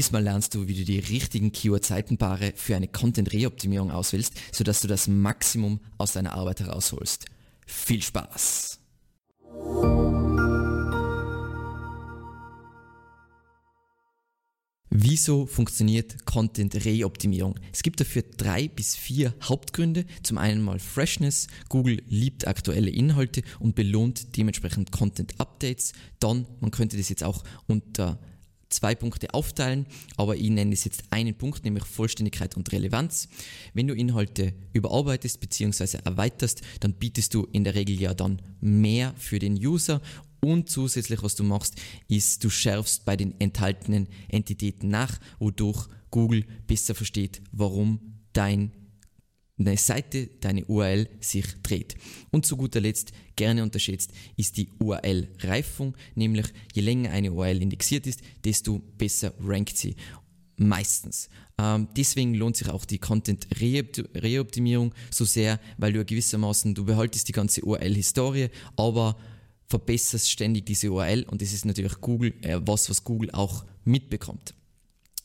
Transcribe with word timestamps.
Diesmal 0.00 0.22
lernst 0.22 0.54
du, 0.54 0.66
wie 0.66 0.72
du 0.72 0.82
die 0.86 0.98
richtigen 0.98 1.52
Keyword-Seitenpaare 1.52 2.54
für 2.56 2.74
eine 2.74 2.88
Content-Reoptimierung 2.88 3.90
auswählst, 3.90 4.32
sodass 4.50 4.80
du 4.80 4.88
das 4.88 5.08
Maximum 5.08 5.78
aus 5.98 6.12
deiner 6.12 6.32
Arbeit 6.32 6.60
herausholst. 6.60 7.26
Viel 7.66 8.00
Spaß! 8.00 8.80
Wieso 14.88 15.44
funktioniert 15.44 16.24
Content-Reoptimierung? 16.24 17.60
Es 17.70 17.82
gibt 17.82 18.00
dafür 18.00 18.22
drei 18.22 18.68
bis 18.68 18.96
vier 18.96 19.34
Hauptgründe. 19.42 20.06
Zum 20.22 20.38
einen 20.38 20.62
mal 20.62 20.78
Freshness. 20.78 21.46
Google 21.68 22.02
liebt 22.08 22.46
aktuelle 22.46 22.88
Inhalte 22.88 23.42
und 23.58 23.74
belohnt 23.74 24.34
dementsprechend 24.38 24.92
Content-Updates. 24.92 25.92
Dann, 26.20 26.46
man 26.60 26.70
könnte 26.70 26.96
das 26.96 27.10
jetzt 27.10 27.22
auch 27.22 27.44
unter 27.66 28.18
zwei 28.70 28.94
Punkte 28.94 29.34
aufteilen, 29.34 29.86
aber 30.16 30.36
ich 30.36 30.48
nenne 30.50 30.72
es 30.72 30.84
jetzt 30.84 31.04
einen 31.10 31.34
Punkt, 31.34 31.64
nämlich 31.64 31.84
Vollständigkeit 31.84 32.56
und 32.56 32.70
Relevanz. 32.72 33.28
Wenn 33.74 33.86
du 33.86 33.94
Inhalte 33.94 34.54
überarbeitest 34.72 35.40
bzw. 35.40 35.98
erweiterst, 36.04 36.62
dann 36.80 36.94
bietest 36.94 37.34
du 37.34 37.46
in 37.52 37.64
der 37.64 37.74
Regel 37.74 38.00
ja 38.00 38.14
dann 38.14 38.40
mehr 38.60 39.14
für 39.18 39.38
den 39.38 39.54
User 39.54 40.00
und 40.40 40.70
zusätzlich, 40.70 41.22
was 41.22 41.34
du 41.34 41.44
machst, 41.44 41.74
ist, 42.08 42.42
du 42.42 42.50
schärfst 42.50 43.04
bei 43.04 43.16
den 43.16 43.38
enthaltenen 43.40 44.08
Entitäten 44.28 44.88
nach, 44.88 45.20
wodurch 45.38 45.86
Google 46.10 46.44
besser 46.66 46.94
versteht, 46.94 47.42
warum 47.52 48.00
dein 48.32 48.72
deine 49.64 49.76
Seite, 49.76 50.28
deine 50.40 50.64
URL 50.66 51.08
sich 51.20 51.44
dreht. 51.62 51.94
Und 52.30 52.46
zu 52.46 52.56
guter 52.56 52.80
Letzt, 52.80 53.12
gerne 53.36 53.62
unterschätzt, 53.62 54.12
ist 54.36 54.56
die 54.56 54.68
URL-Reifung, 54.78 55.96
nämlich 56.14 56.46
je 56.74 56.82
länger 56.82 57.10
eine 57.10 57.32
URL 57.32 57.62
indexiert 57.62 58.06
ist, 58.06 58.20
desto 58.44 58.78
besser 58.98 59.32
rankt 59.40 59.76
sie. 59.76 59.96
Meistens. 60.56 61.28
Ähm, 61.58 61.88
deswegen 61.96 62.34
lohnt 62.34 62.56
sich 62.56 62.68
auch 62.68 62.84
die 62.84 62.98
Content-Reoptimierung 62.98 64.94
so 65.10 65.24
sehr, 65.24 65.58
weil 65.78 65.92
du 65.92 66.04
gewissermaßen, 66.04 66.74
du 66.74 66.84
behaltest 66.84 67.28
die 67.28 67.32
ganze 67.32 67.62
URL-Historie, 67.62 68.48
aber 68.76 69.16
verbesserst 69.66 70.30
ständig 70.30 70.66
diese 70.66 70.90
URL 70.90 71.24
und 71.24 71.40
das 71.40 71.52
ist 71.52 71.64
natürlich 71.64 72.00
Google, 72.00 72.34
äh, 72.42 72.60
was, 72.60 72.90
was 72.90 73.04
Google 73.04 73.30
auch 73.30 73.64
mitbekommt. 73.84 74.54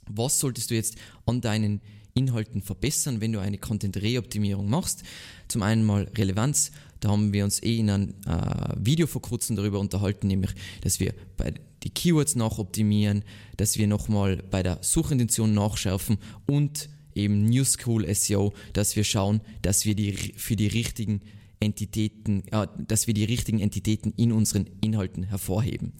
Was 0.07 0.39
solltest 0.39 0.69
du 0.69 0.75
jetzt 0.75 0.95
an 1.25 1.41
deinen 1.41 1.81
Inhalten 2.15 2.61
verbessern, 2.61 3.19
wenn 3.19 3.33
du 3.33 3.39
eine 3.39 3.57
Content-Reoptimierung 3.57 4.69
machst? 4.69 5.03
Zum 5.49 5.61
einen 5.61 5.83
mal 5.83 6.09
Relevanz. 6.17 6.71
Da 7.01 7.09
haben 7.09 7.33
wir 7.33 7.43
uns 7.43 7.61
eh 7.61 7.77
in 7.77 7.89
einem 7.89 8.13
äh, 8.25 8.73
Video 8.77 9.05
vor 9.05 9.21
kurzem 9.21 9.57
darüber 9.57 9.79
unterhalten, 9.79 10.27
nämlich, 10.27 10.51
dass 10.81 10.99
wir 11.01 11.13
bei 11.35 11.53
die 11.83 11.89
Keywords 11.89 12.35
nachoptimieren, 12.35 13.23
dass 13.57 13.77
wir 13.77 13.87
nochmal 13.87 14.37
bei 14.49 14.63
der 14.63 14.79
Suchintention 14.81 15.53
nachschärfen 15.53 16.17
und 16.47 16.89
eben 17.13 17.45
New 17.45 17.63
School 17.63 18.11
SEO, 18.15 18.53
dass 18.73 18.95
wir 18.95 19.03
schauen, 19.03 19.41
dass 19.61 19.85
wir 19.85 19.93
die 19.93 20.13
für 20.13 20.55
die 20.55 20.67
richtigen 20.67 21.21
Entitäten, 21.59 22.47
äh, 22.47 22.67
dass 22.87 23.07
wir 23.07 23.13
die 23.13 23.25
richtigen 23.25 23.59
Entitäten 23.59 24.13
in 24.15 24.31
unseren 24.31 24.67
Inhalten 24.81 25.23
hervorheben. 25.23 25.91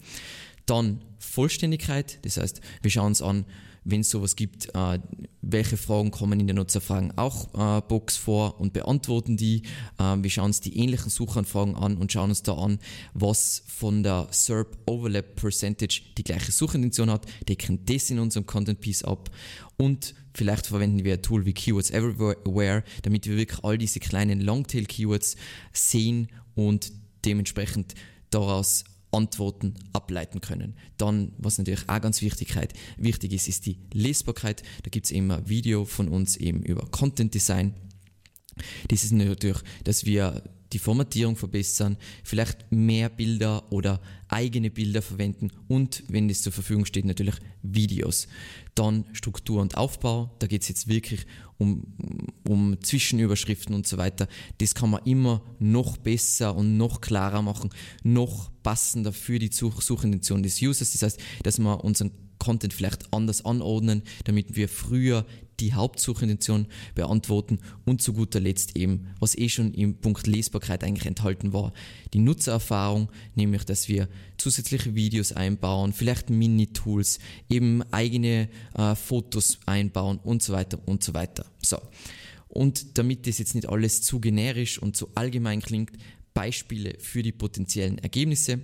Dann 0.64 1.02
Vollständigkeit, 1.18 2.18
das 2.22 2.38
heißt, 2.38 2.60
wir 2.82 2.90
schauen 2.90 3.08
uns 3.08 3.22
an, 3.22 3.44
wenn 3.86 4.00
es 4.00 4.10
sowas 4.10 4.36
gibt, 4.36 4.74
äh, 4.74 4.98
welche 5.42 5.76
Fragen 5.76 6.10
kommen 6.10 6.40
in 6.40 6.48
der 6.48 6.56
Nutzerfragen 6.56 7.16
auch 7.16 7.54
äh, 7.54 7.80
Box 7.82 8.16
vor 8.16 8.60
und 8.60 8.72
beantworten 8.72 9.36
die. 9.36 9.62
Äh, 9.98 10.16
wir 10.18 10.30
schauen 10.30 10.46
uns 10.46 10.60
die 10.60 10.76
ähnlichen 10.76 11.08
Suchanfragen 11.08 11.76
an 11.76 11.96
und 11.96 12.12
schauen 12.12 12.30
uns 12.30 12.42
da 12.42 12.54
an, 12.54 12.80
was 13.14 13.62
von 13.66 14.02
der 14.02 14.26
SERP 14.30 14.76
Overlap 14.86 15.36
Percentage 15.36 16.02
die 16.18 16.24
gleiche 16.24 16.50
Suchintention 16.50 17.10
hat, 17.10 17.26
decken 17.48 17.84
das 17.86 18.10
in 18.10 18.18
unserem 18.18 18.46
Content 18.46 18.80
Piece 18.80 19.04
ab 19.04 19.30
und 19.76 20.14
vielleicht 20.34 20.66
verwenden 20.66 21.04
wir 21.04 21.14
ein 21.14 21.22
Tool 21.22 21.46
wie 21.46 21.52
Keywords 21.52 21.90
Everywhere, 21.90 22.82
damit 23.02 23.26
wir 23.26 23.36
wirklich 23.36 23.64
all 23.64 23.78
diese 23.78 24.00
kleinen 24.00 24.40
Longtail 24.40 24.84
Keywords 24.84 25.36
sehen 25.72 26.28
und 26.54 26.92
dementsprechend 27.24 27.94
daraus 28.30 28.84
Antworten 29.16 29.74
ableiten 29.92 30.40
können. 30.40 30.74
Dann, 30.98 31.32
was 31.38 31.58
natürlich 31.58 31.88
auch 31.88 32.00
ganz 32.00 32.20
wichtig, 32.22 32.54
wichtig 32.98 33.32
ist, 33.32 33.48
ist 33.48 33.66
die 33.66 33.78
Lesbarkeit. 33.92 34.62
Da 34.82 34.90
gibt 34.90 35.06
es 35.06 35.12
immer 35.12 35.48
Video 35.48 35.84
von 35.84 36.08
uns 36.08 36.36
eben 36.36 36.62
über 36.62 36.86
Content 36.90 37.34
Design. 37.34 37.74
Das 38.88 39.04
ist 39.04 39.12
natürlich, 39.12 39.58
dass 39.84 40.04
wir 40.04 40.42
die 40.72 40.78
Formatierung 40.78 41.36
verbessern, 41.36 41.96
vielleicht 42.24 42.70
mehr 42.70 43.08
Bilder 43.08 43.70
oder 43.72 44.00
eigene 44.28 44.70
Bilder 44.70 45.02
verwenden 45.02 45.50
und, 45.68 46.02
wenn 46.08 46.28
es 46.28 46.42
zur 46.42 46.52
Verfügung 46.52 46.84
steht, 46.84 47.04
natürlich 47.04 47.36
Videos. 47.62 48.26
Dann 48.74 49.04
Struktur 49.12 49.62
und 49.62 49.76
Aufbau, 49.76 50.34
da 50.38 50.46
geht 50.46 50.62
es 50.62 50.68
jetzt 50.68 50.88
wirklich 50.88 51.26
um, 51.58 51.84
um 52.46 52.76
Zwischenüberschriften 52.82 53.74
und 53.74 53.86
so 53.86 53.96
weiter. 53.96 54.28
Das 54.58 54.74
kann 54.74 54.90
man 54.90 55.04
immer 55.04 55.42
noch 55.58 55.96
besser 55.96 56.54
und 56.54 56.76
noch 56.76 57.00
klarer 57.00 57.42
machen, 57.42 57.70
noch 58.02 58.50
passender 58.62 59.12
für 59.12 59.38
die 59.38 59.50
Such 59.52 59.80
Suchintention 59.80 60.42
des 60.42 60.60
Users. 60.60 60.92
Das 60.92 61.02
heißt, 61.02 61.20
dass 61.42 61.58
wir 61.58 61.84
unseren 61.84 62.10
Content 62.38 62.74
vielleicht 62.74 63.12
anders 63.12 63.44
anordnen, 63.44 64.02
damit 64.24 64.56
wir 64.56 64.68
früher 64.68 65.24
die 65.60 65.74
Hauptsuchintention 65.74 66.66
beantworten 66.94 67.58
und 67.84 68.02
zu 68.02 68.12
guter 68.12 68.40
Letzt 68.40 68.76
eben, 68.76 69.08
was 69.20 69.36
eh 69.36 69.48
schon 69.48 69.72
im 69.72 69.96
Punkt 69.96 70.26
Lesbarkeit 70.26 70.84
eigentlich 70.84 71.06
enthalten 71.06 71.52
war, 71.52 71.72
die 72.12 72.18
Nutzererfahrung, 72.18 73.10
nämlich 73.34 73.64
dass 73.64 73.88
wir 73.88 74.08
zusätzliche 74.36 74.94
Videos 74.94 75.32
einbauen, 75.32 75.92
vielleicht 75.92 76.30
Mini-Tools, 76.30 77.18
eben 77.48 77.82
eigene 77.92 78.48
äh, 78.74 78.94
Fotos 78.94 79.58
einbauen 79.66 80.18
und 80.18 80.42
so 80.42 80.52
weiter 80.52 80.78
und 80.86 81.02
so 81.02 81.14
weiter. 81.14 81.46
So. 81.62 81.78
Und 82.48 82.98
damit 82.98 83.26
das 83.26 83.38
jetzt 83.38 83.54
nicht 83.54 83.68
alles 83.68 84.02
zu 84.02 84.20
generisch 84.20 84.80
und 84.80 84.96
zu 84.96 85.10
allgemein 85.14 85.60
klingt, 85.60 85.92
Beispiele 86.32 86.94
für 86.98 87.22
die 87.22 87.32
potenziellen 87.32 87.98
Ergebnisse. 87.98 88.60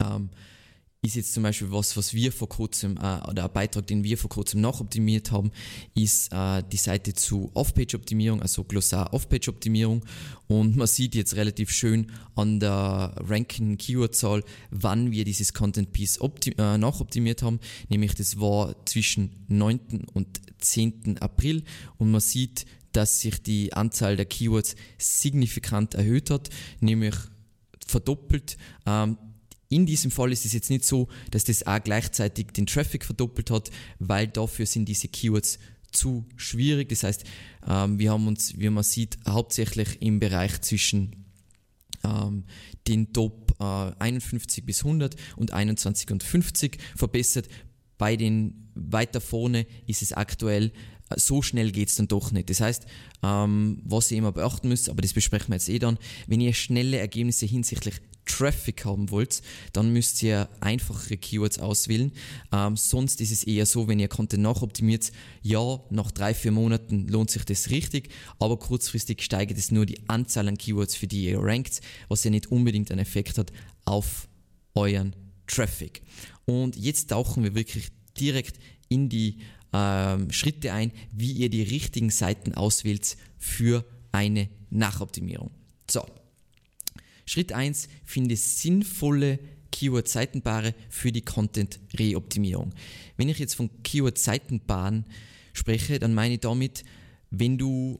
Ähm, 0.00 0.30
ist 1.04 1.16
jetzt 1.16 1.34
zum 1.34 1.42
Beispiel 1.42 1.70
was, 1.70 1.96
was 1.96 2.14
wir 2.14 2.32
vor 2.32 2.48
kurzem, 2.48 2.96
äh, 2.96 3.20
oder 3.28 3.44
ein 3.44 3.52
Beitrag, 3.52 3.86
den 3.86 4.04
wir 4.04 4.16
vor 4.16 4.30
kurzem 4.30 4.62
nachoptimiert 4.62 5.30
haben, 5.30 5.52
ist 5.94 6.32
äh, 6.32 6.62
die 6.72 6.78
Seite 6.78 7.12
zu 7.12 7.50
Off-Page-Optimierung, 7.52 8.40
also 8.40 8.64
Glossar 8.64 9.12
Off-Page-Optimierung. 9.12 10.02
Und 10.46 10.76
man 10.76 10.86
sieht 10.86 11.14
jetzt 11.14 11.36
relativ 11.36 11.70
schön 11.70 12.10
an 12.34 12.58
der 12.58 13.14
ranking 13.18 13.76
Keyword-Zahl, 13.76 14.44
wann 14.70 15.10
wir 15.10 15.24
dieses 15.24 15.52
Content-Piece 15.52 16.20
äh, 16.56 16.78
nachoptimiert 16.78 17.42
haben. 17.42 17.60
Nämlich 17.90 18.14
das 18.14 18.40
war 18.40 18.74
zwischen 18.86 19.44
9. 19.48 20.06
und 20.14 20.40
10. 20.58 21.18
April. 21.20 21.64
Und 21.98 22.12
man 22.12 22.22
sieht, 22.22 22.64
dass 22.92 23.20
sich 23.20 23.42
die 23.42 23.74
Anzahl 23.74 24.16
der 24.16 24.26
Keywords 24.26 24.74
signifikant 24.96 25.94
erhöht 25.94 26.30
hat, 26.30 26.48
nämlich 26.80 27.14
verdoppelt. 27.86 28.56
Ähm, 28.86 29.18
in 29.68 29.86
diesem 29.86 30.10
Fall 30.10 30.32
ist 30.32 30.44
es 30.44 30.52
jetzt 30.52 30.70
nicht 30.70 30.84
so, 30.84 31.08
dass 31.30 31.44
das 31.44 31.66
auch 31.66 31.82
gleichzeitig 31.82 32.48
den 32.52 32.66
Traffic 32.66 33.04
verdoppelt 33.04 33.50
hat, 33.50 33.70
weil 33.98 34.28
dafür 34.28 34.66
sind 34.66 34.86
diese 34.86 35.08
Keywords 35.08 35.58
zu 35.90 36.26
schwierig. 36.36 36.88
Das 36.88 37.02
heißt, 37.02 37.24
ähm, 37.66 37.98
wir 37.98 38.12
haben 38.12 38.26
uns, 38.26 38.58
wie 38.58 38.68
man 38.68 38.84
sieht, 38.84 39.18
hauptsächlich 39.26 40.02
im 40.02 40.20
Bereich 40.20 40.60
zwischen 40.60 41.24
ähm, 42.04 42.44
den 42.86 43.12
Top 43.12 43.54
äh, 43.60 43.92
51 43.98 44.64
bis 44.66 44.84
100 44.84 45.16
und 45.36 45.52
21 45.52 46.10
und 46.10 46.22
50 46.22 46.78
verbessert. 46.96 47.48
Bei 47.96 48.16
den 48.16 48.68
weiter 48.74 49.20
vorne 49.20 49.66
ist 49.86 50.02
es 50.02 50.12
aktuell 50.12 50.72
so 51.16 51.42
schnell 51.42 51.70
geht 51.70 51.88
es 51.88 51.96
dann 51.96 52.08
doch 52.08 52.32
nicht. 52.32 52.50
Das 52.50 52.60
heißt, 52.60 52.86
ähm, 53.22 53.78
was 53.84 54.10
ihr 54.10 54.18
immer 54.18 54.32
beachten 54.32 54.68
müsst, 54.68 54.88
aber 54.88 55.02
das 55.02 55.12
besprechen 55.12 55.48
wir 55.48 55.56
jetzt 55.56 55.68
eh 55.68 55.78
dann, 55.78 55.98
wenn 56.26 56.40
ihr 56.40 56.54
schnelle 56.54 56.98
Ergebnisse 56.98 57.46
hinsichtlich 57.46 58.00
Traffic 58.26 58.84
haben 58.84 59.10
wollt, 59.10 59.42
dann 59.72 59.92
müsst 59.92 60.22
ihr 60.22 60.48
einfachere 60.60 61.16
Keywords 61.16 61.58
auswählen. 61.58 62.12
Ähm, 62.52 62.76
sonst 62.76 63.20
ist 63.20 63.32
es 63.32 63.44
eher 63.44 63.66
so, 63.66 63.86
wenn 63.86 63.98
ihr 63.98 64.08
Content 64.08 64.42
nachoptimiert, 64.42 65.12
ja, 65.42 65.80
nach 65.90 66.10
drei, 66.10 66.34
vier 66.34 66.52
Monaten 66.52 67.06
lohnt 67.08 67.30
sich 67.30 67.44
das 67.44 67.70
richtig, 67.70 68.08
aber 68.38 68.58
kurzfristig 68.58 69.22
steigert 69.22 69.58
es 69.58 69.70
nur 69.70 69.86
die 69.86 70.08
Anzahl 70.08 70.48
an 70.48 70.58
Keywords, 70.58 70.94
für 70.94 71.06
die 71.06 71.26
ihr 71.26 71.38
rankt, 71.38 71.80
was 72.08 72.24
ja 72.24 72.30
nicht 72.30 72.50
unbedingt 72.50 72.90
einen 72.90 73.00
Effekt 73.00 73.38
hat 73.38 73.52
auf 73.84 74.28
euren 74.74 75.14
Traffic. 75.46 76.02
Und 76.46 76.76
jetzt 76.76 77.10
tauchen 77.10 77.44
wir 77.44 77.54
wirklich 77.54 77.88
direkt 78.18 78.58
in 78.88 79.08
die 79.08 79.38
ähm, 79.74 80.30
Schritte 80.30 80.72
ein, 80.72 80.92
wie 81.12 81.32
ihr 81.32 81.50
die 81.50 81.62
richtigen 81.62 82.10
Seiten 82.10 82.54
auswählt 82.54 83.16
für 83.36 83.84
eine 84.12 84.48
Nachoptimierung. 84.70 85.50
So, 85.90 86.06
Schritt 87.26 87.52
1, 87.52 87.88
finde 88.04 88.36
sinnvolle 88.36 89.40
Keyword-Seitenpaare 89.72 90.74
für 90.88 91.10
die 91.10 91.22
Content-Reoptimierung. 91.22 92.72
Wenn 93.16 93.28
ich 93.28 93.40
jetzt 93.40 93.54
von 93.54 93.68
Keyword-Seitenpaaren 93.82 95.04
spreche, 95.52 95.98
dann 95.98 96.14
meine 96.14 96.34
ich 96.34 96.40
damit, 96.40 96.84
wenn 97.30 97.58
du 97.58 97.98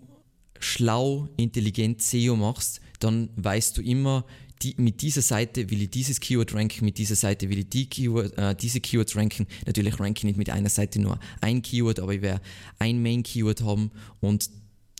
schlau, 0.60 1.28
intelligent 1.36 2.00
SEO 2.00 2.36
machst, 2.36 2.80
dann 3.00 3.30
weißt 3.34 3.76
du 3.76 3.82
immer 3.82 4.24
die, 4.64 4.74
mit 4.78 5.02
dieser 5.02 5.22
Seite 5.22 5.70
will 5.70 5.82
ich 5.82 5.90
dieses 5.90 6.18
Keyword 6.20 6.54
ranken, 6.54 6.84
mit 6.84 6.98
dieser 6.98 7.14
Seite 7.14 7.48
will 7.50 7.58
ich 7.58 7.68
die 7.68 7.86
Keyword, 7.86 8.36
äh, 8.38 8.54
diese 8.54 8.80
Keywords 8.80 9.14
ranken. 9.14 9.46
Natürlich 9.66 10.00
ranke 10.00 10.20
ich 10.20 10.24
nicht 10.24 10.36
mit 10.36 10.50
einer 10.50 10.70
Seite 10.70 11.00
nur 11.00 11.18
ein 11.40 11.62
Keyword, 11.62 12.00
aber 12.00 12.14
ich 12.14 12.22
werde 12.22 12.42
ein 12.78 13.02
Main 13.02 13.22
Keyword 13.22 13.62
haben 13.62 13.90
und 14.20 14.50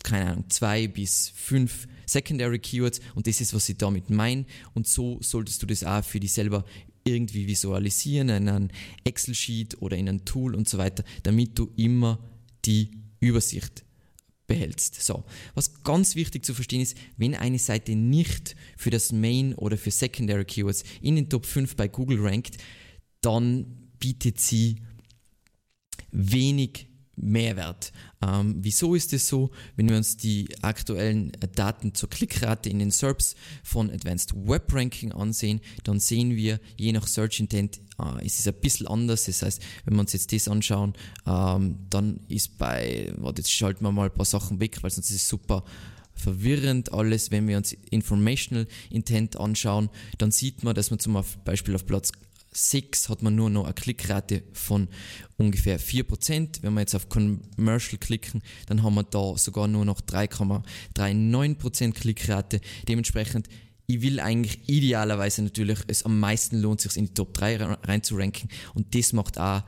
keine 0.03 0.31
Ahnung, 0.31 0.45
zwei 0.49 0.87
bis 0.87 1.31
fünf 1.35 1.87
Secondary 2.05 2.59
Keywords 2.59 3.01
und 3.15 3.25
das 3.25 3.41
ist, 3.41 3.53
was 3.55 3.67
ich 3.67 3.77
damit 3.77 4.11
meine. 4.11 4.45
Und 4.75 4.87
so 4.87 5.17
solltest 5.21 5.63
du 5.63 5.65
das 5.65 5.83
auch 5.83 6.03
für 6.03 6.19
dich 6.19 6.31
selber 6.31 6.63
irgendwie 7.03 7.47
visualisieren 7.47 8.29
in 8.29 8.49
einem 8.49 8.69
Excel-Sheet 9.03 9.81
oder 9.81 9.97
in 9.97 10.07
einem 10.07 10.25
Tool 10.25 10.55
und 10.55 10.69
so 10.69 10.77
weiter, 10.77 11.03
damit 11.23 11.57
du 11.57 11.71
immer 11.75 12.19
die 12.65 12.91
Übersicht 13.19 13.84
behältst. 14.47 15.01
So, 15.01 15.23
was 15.53 15.83
ganz 15.83 16.15
wichtig 16.15 16.45
zu 16.45 16.53
verstehen 16.53 16.81
ist, 16.81 16.97
wenn 17.17 17.35
eine 17.35 17.59
Seite 17.59 17.95
nicht 17.95 18.55
für 18.77 18.89
das 18.89 19.11
Main 19.11 19.55
oder 19.55 19.77
für 19.77 19.91
Secondary 19.91 20.45
Keywords 20.45 20.83
in 21.01 21.15
den 21.15 21.29
Top 21.29 21.45
5 21.45 21.75
bei 21.75 21.87
Google 21.87 22.21
rankt, 22.21 22.57
dann 23.21 23.89
bietet 23.99 24.39
sie 24.39 24.81
wenig 26.11 26.87
Mehrwert. 27.15 27.91
Ähm, 28.21 28.55
wieso 28.59 28.95
ist 28.95 29.13
es 29.13 29.27
so? 29.27 29.51
Wenn 29.75 29.89
wir 29.89 29.97
uns 29.97 30.17
die 30.17 30.49
aktuellen 30.61 31.31
Daten 31.55 31.93
zur 31.93 32.09
Klickrate 32.09 32.69
in 32.69 32.79
den 32.79 32.91
SERPs 32.91 33.35
von 33.63 33.89
Advanced 33.89 34.33
Web 34.35 34.73
Ranking 34.73 35.11
ansehen, 35.11 35.61
dann 35.83 35.99
sehen 35.99 36.35
wir, 36.35 36.59
je 36.77 36.91
nach 36.91 37.07
Search 37.07 37.39
Intent 37.39 37.79
äh, 37.99 38.25
ist 38.25 38.39
es 38.39 38.47
ein 38.47 38.55
bisschen 38.55 38.87
anders. 38.87 39.25
Das 39.25 39.41
heißt, 39.41 39.61
wenn 39.85 39.95
wir 39.95 40.01
uns 40.01 40.13
jetzt 40.13 40.31
das 40.31 40.47
anschauen, 40.47 40.93
ähm, 41.25 41.79
dann 41.89 42.19
ist 42.27 42.57
bei, 42.57 43.13
warte, 43.17 43.41
jetzt 43.41 43.51
schalten 43.51 43.83
wir 43.83 43.91
mal 43.91 44.09
ein 44.09 44.13
paar 44.13 44.25
Sachen 44.25 44.59
weg, 44.59 44.81
weil 44.81 44.91
sonst 44.91 45.09
ist 45.09 45.17
es 45.17 45.27
super 45.27 45.63
verwirrend 46.13 46.93
alles. 46.93 47.31
Wenn 47.31 47.47
wir 47.47 47.57
uns 47.57 47.73
Informational 47.73 48.67
Intent 48.89 49.37
anschauen, 49.37 49.89
dann 50.17 50.31
sieht 50.31 50.63
man, 50.63 50.73
dass 50.75 50.89
man 50.89 50.99
zum 50.99 51.21
Beispiel 51.43 51.75
auf 51.75 51.85
Platz 51.85 52.11
6 52.55 53.09
hat 53.09 53.21
man 53.21 53.35
nur 53.35 53.49
noch 53.49 53.65
eine 53.65 53.73
Klickrate 53.73 54.43
von 54.53 54.87
ungefähr 55.37 55.79
4%. 55.79 56.61
Wenn 56.61 56.73
wir 56.73 56.81
jetzt 56.81 56.95
auf 56.95 57.09
Commercial 57.09 57.97
klicken, 57.99 58.41
dann 58.67 58.81
haben 58.83 58.95
wir 58.95 59.03
da 59.03 59.37
sogar 59.37 59.67
nur 59.67 59.85
noch 59.85 60.01
3,39% 60.01 61.93
Klickrate. 61.93 62.61
Dementsprechend, 62.87 63.49
ich 63.87 64.01
will 64.01 64.19
eigentlich 64.19 64.67
idealerweise 64.67 65.43
natürlich, 65.43 65.79
es 65.87 66.03
am 66.03 66.19
meisten 66.19 66.59
lohnt 66.59 66.81
sich 66.81 66.95
in 66.97 67.05
die 67.07 67.13
Top 67.13 67.33
3 67.33 67.57
rein 67.57 68.03
zu 68.03 68.15
ranken 68.15 68.49
und 68.73 68.95
das 68.95 69.13
macht 69.13 69.37
auch 69.37 69.63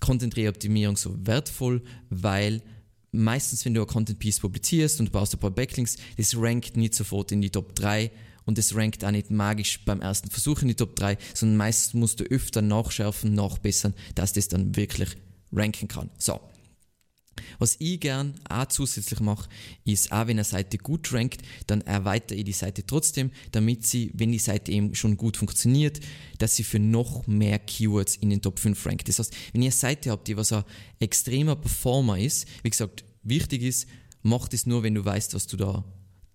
Content 0.00 0.36
Reoptimierung 0.36 0.96
so 0.96 1.14
wertvoll, 1.26 1.82
weil 2.08 2.62
meistens, 3.10 3.64
wenn 3.64 3.74
du 3.74 3.80
ein 3.80 3.86
Content 3.86 4.18
Piece 4.18 4.40
publizierst 4.40 5.00
und 5.00 5.12
baust 5.12 5.34
ein 5.34 5.40
paar 5.40 5.50
Backlinks, 5.50 5.96
das 6.16 6.36
rankt 6.36 6.76
nicht 6.76 6.94
sofort 6.94 7.32
in 7.32 7.40
die 7.40 7.50
Top 7.50 7.74
3, 7.74 8.10
und 8.48 8.56
es 8.56 8.74
rankt 8.74 9.04
auch 9.04 9.10
nicht 9.10 9.30
magisch 9.30 9.84
beim 9.84 10.00
ersten 10.00 10.30
Versuch 10.30 10.62
in 10.62 10.68
die 10.68 10.74
Top 10.74 10.96
3, 10.96 11.18
sondern 11.34 11.58
meistens 11.58 11.92
musst 11.92 12.18
du 12.18 12.24
öfter 12.24 12.62
nachschärfen, 12.62 13.34
nachbessern, 13.34 13.92
dass 14.14 14.32
das 14.32 14.48
dann 14.48 14.74
wirklich 14.74 15.18
ranken 15.52 15.86
kann. 15.86 16.08
So. 16.16 16.40
Was 17.58 17.76
ich 17.78 18.00
gern 18.00 18.40
auch 18.48 18.64
zusätzlich 18.64 19.20
mache, 19.20 19.50
ist, 19.84 20.12
auch 20.12 20.28
wenn 20.28 20.38
eine 20.38 20.44
Seite 20.44 20.78
gut 20.78 21.12
rankt, 21.12 21.42
dann 21.66 21.82
erweitere 21.82 22.38
ich 22.38 22.44
die 22.44 22.52
Seite 22.52 22.86
trotzdem, 22.86 23.32
damit 23.52 23.86
sie, 23.86 24.12
wenn 24.14 24.32
die 24.32 24.38
Seite 24.38 24.72
eben 24.72 24.94
schon 24.94 25.18
gut 25.18 25.36
funktioniert, 25.36 26.00
dass 26.38 26.56
sie 26.56 26.64
für 26.64 26.78
noch 26.78 27.26
mehr 27.26 27.58
Keywords 27.58 28.16
in 28.16 28.30
den 28.30 28.40
Top 28.40 28.58
5 28.60 28.86
rankt. 28.86 29.08
Das 29.10 29.18
heißt, 29.18 29.36
wenn 29.52 29.60
ihr 29.60 29.66
eine 29.66 29.72
Seite 29.72 30.10
habt, 30.10 30.26
die 30.26 30.38
was 30.38 30.54
ein 30.54 30.64
extremer 31.00 31.54
Performer 31.54 32.18
ist, 32.18 32.46
wie 32.62 32.70
gesagt, 32.70 33.04
wichtig 33.22 33.60
ist, 33.60 33.86
mach 34.22 34.48
das 34.48 34.64
nur, 34.64 34.82
wenn 34.82 34.94
du 34.94 35.04
weißt, 35.04 35.34
was 35.34 35.46
du 35.46 35.58
da 35.58 35.84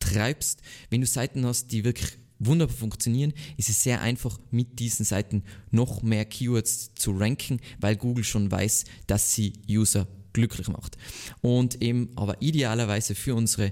treibst, 0.03 0.61
wenn 0.89 1.01
du 1.01 1.07
Seiten 1.07 1.45
hast, 1.45 1.71
die 1.71 1.83
wirklich 1.83 2.17
wunderbar 2.39 2.75
funktionieren, 2.75 3.33
ist 3.57 3.69
es 3.69 3.83
sehr 3.83 4.01
einfach, 4.01 4.39
mit 4.51 4.79
diesen 4.79 5.05
Seiten 5.05 5.43
noch 5.71 6.01
mehr 6.01 6.25
Keywords 6.25 6.93
zu 6.95 7.11
ranken, 7.11 7.59
weil 7.79 7.95
Google 7.95 8.23
schon 8.23 8.51
weiß, 8.51 8.85
dass 9.07 9.33
sie 9.33 9.53
User 9.69 10.07
glücklich 10.33 10.67
macht. 10.67 10.97
Und 11.41 11.81
eben, 11.81 12.09
aber 12.15 12.41
idealerweise 12.41 13.15
für 13.15 13.35
unsere 13.35 13.71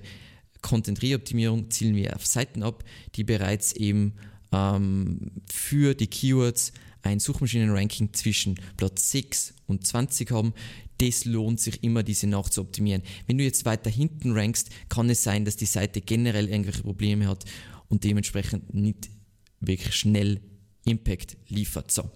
Content-Reoptimierung 0.61 1.71
zielen 1.71 1.95
wir 1.95 2.15
auf 2.15 2.25
Seiten 2.25 2.63
ab, 2.63 2.83
die 3.15 3.23
bereits 3.23 3.73
eben 3.73 4.13
ähm, 4.51 5.31
für 5.49 5.95
die 5.95 6.07
Keywords 6.07 6.71
ein 7.03 7.19
Suchmaschinenranking 7.19 8.13
zwischen 8.13 8.59
Platz 8.77 9.11
6 9.11 9.55
und 9.67 9.85
20 9.85 10.29
haben, 10.31 10.53
das 11.01 11.25
lohnt 11.25 11.59
sich 11.59 11.83
immer, 11.83 12.03
diese 12.03 12.27
nachzuoptimieren. 12.27 13.01
Wenn 13.25 13.39
du 13.39 13.43
jetzt 13.43 13.65
weiter 13.65 13.89
hinten 13.89 14.33
rankst, 14.33 14.69
kann 14.87 15.09
es 15.09 15.23
sein, 15.23 15.45
dass 15.45 15.55
die 15.55 15.65
Seite 15.65 15.99
generell 15.99 16.47
irgendwelche 16.47 16.83
Probleme 16.83 17.27
hat 17.27 17.43
und 17.89 18.03
dementsprechend 18.03 18.73
nicht 18.73 19.09
wirklich 19.59 19.95
schnell 19.95 20.41
Impact 20.85 21.37
liefert. 21.47 21.91
So. 21.91 22.09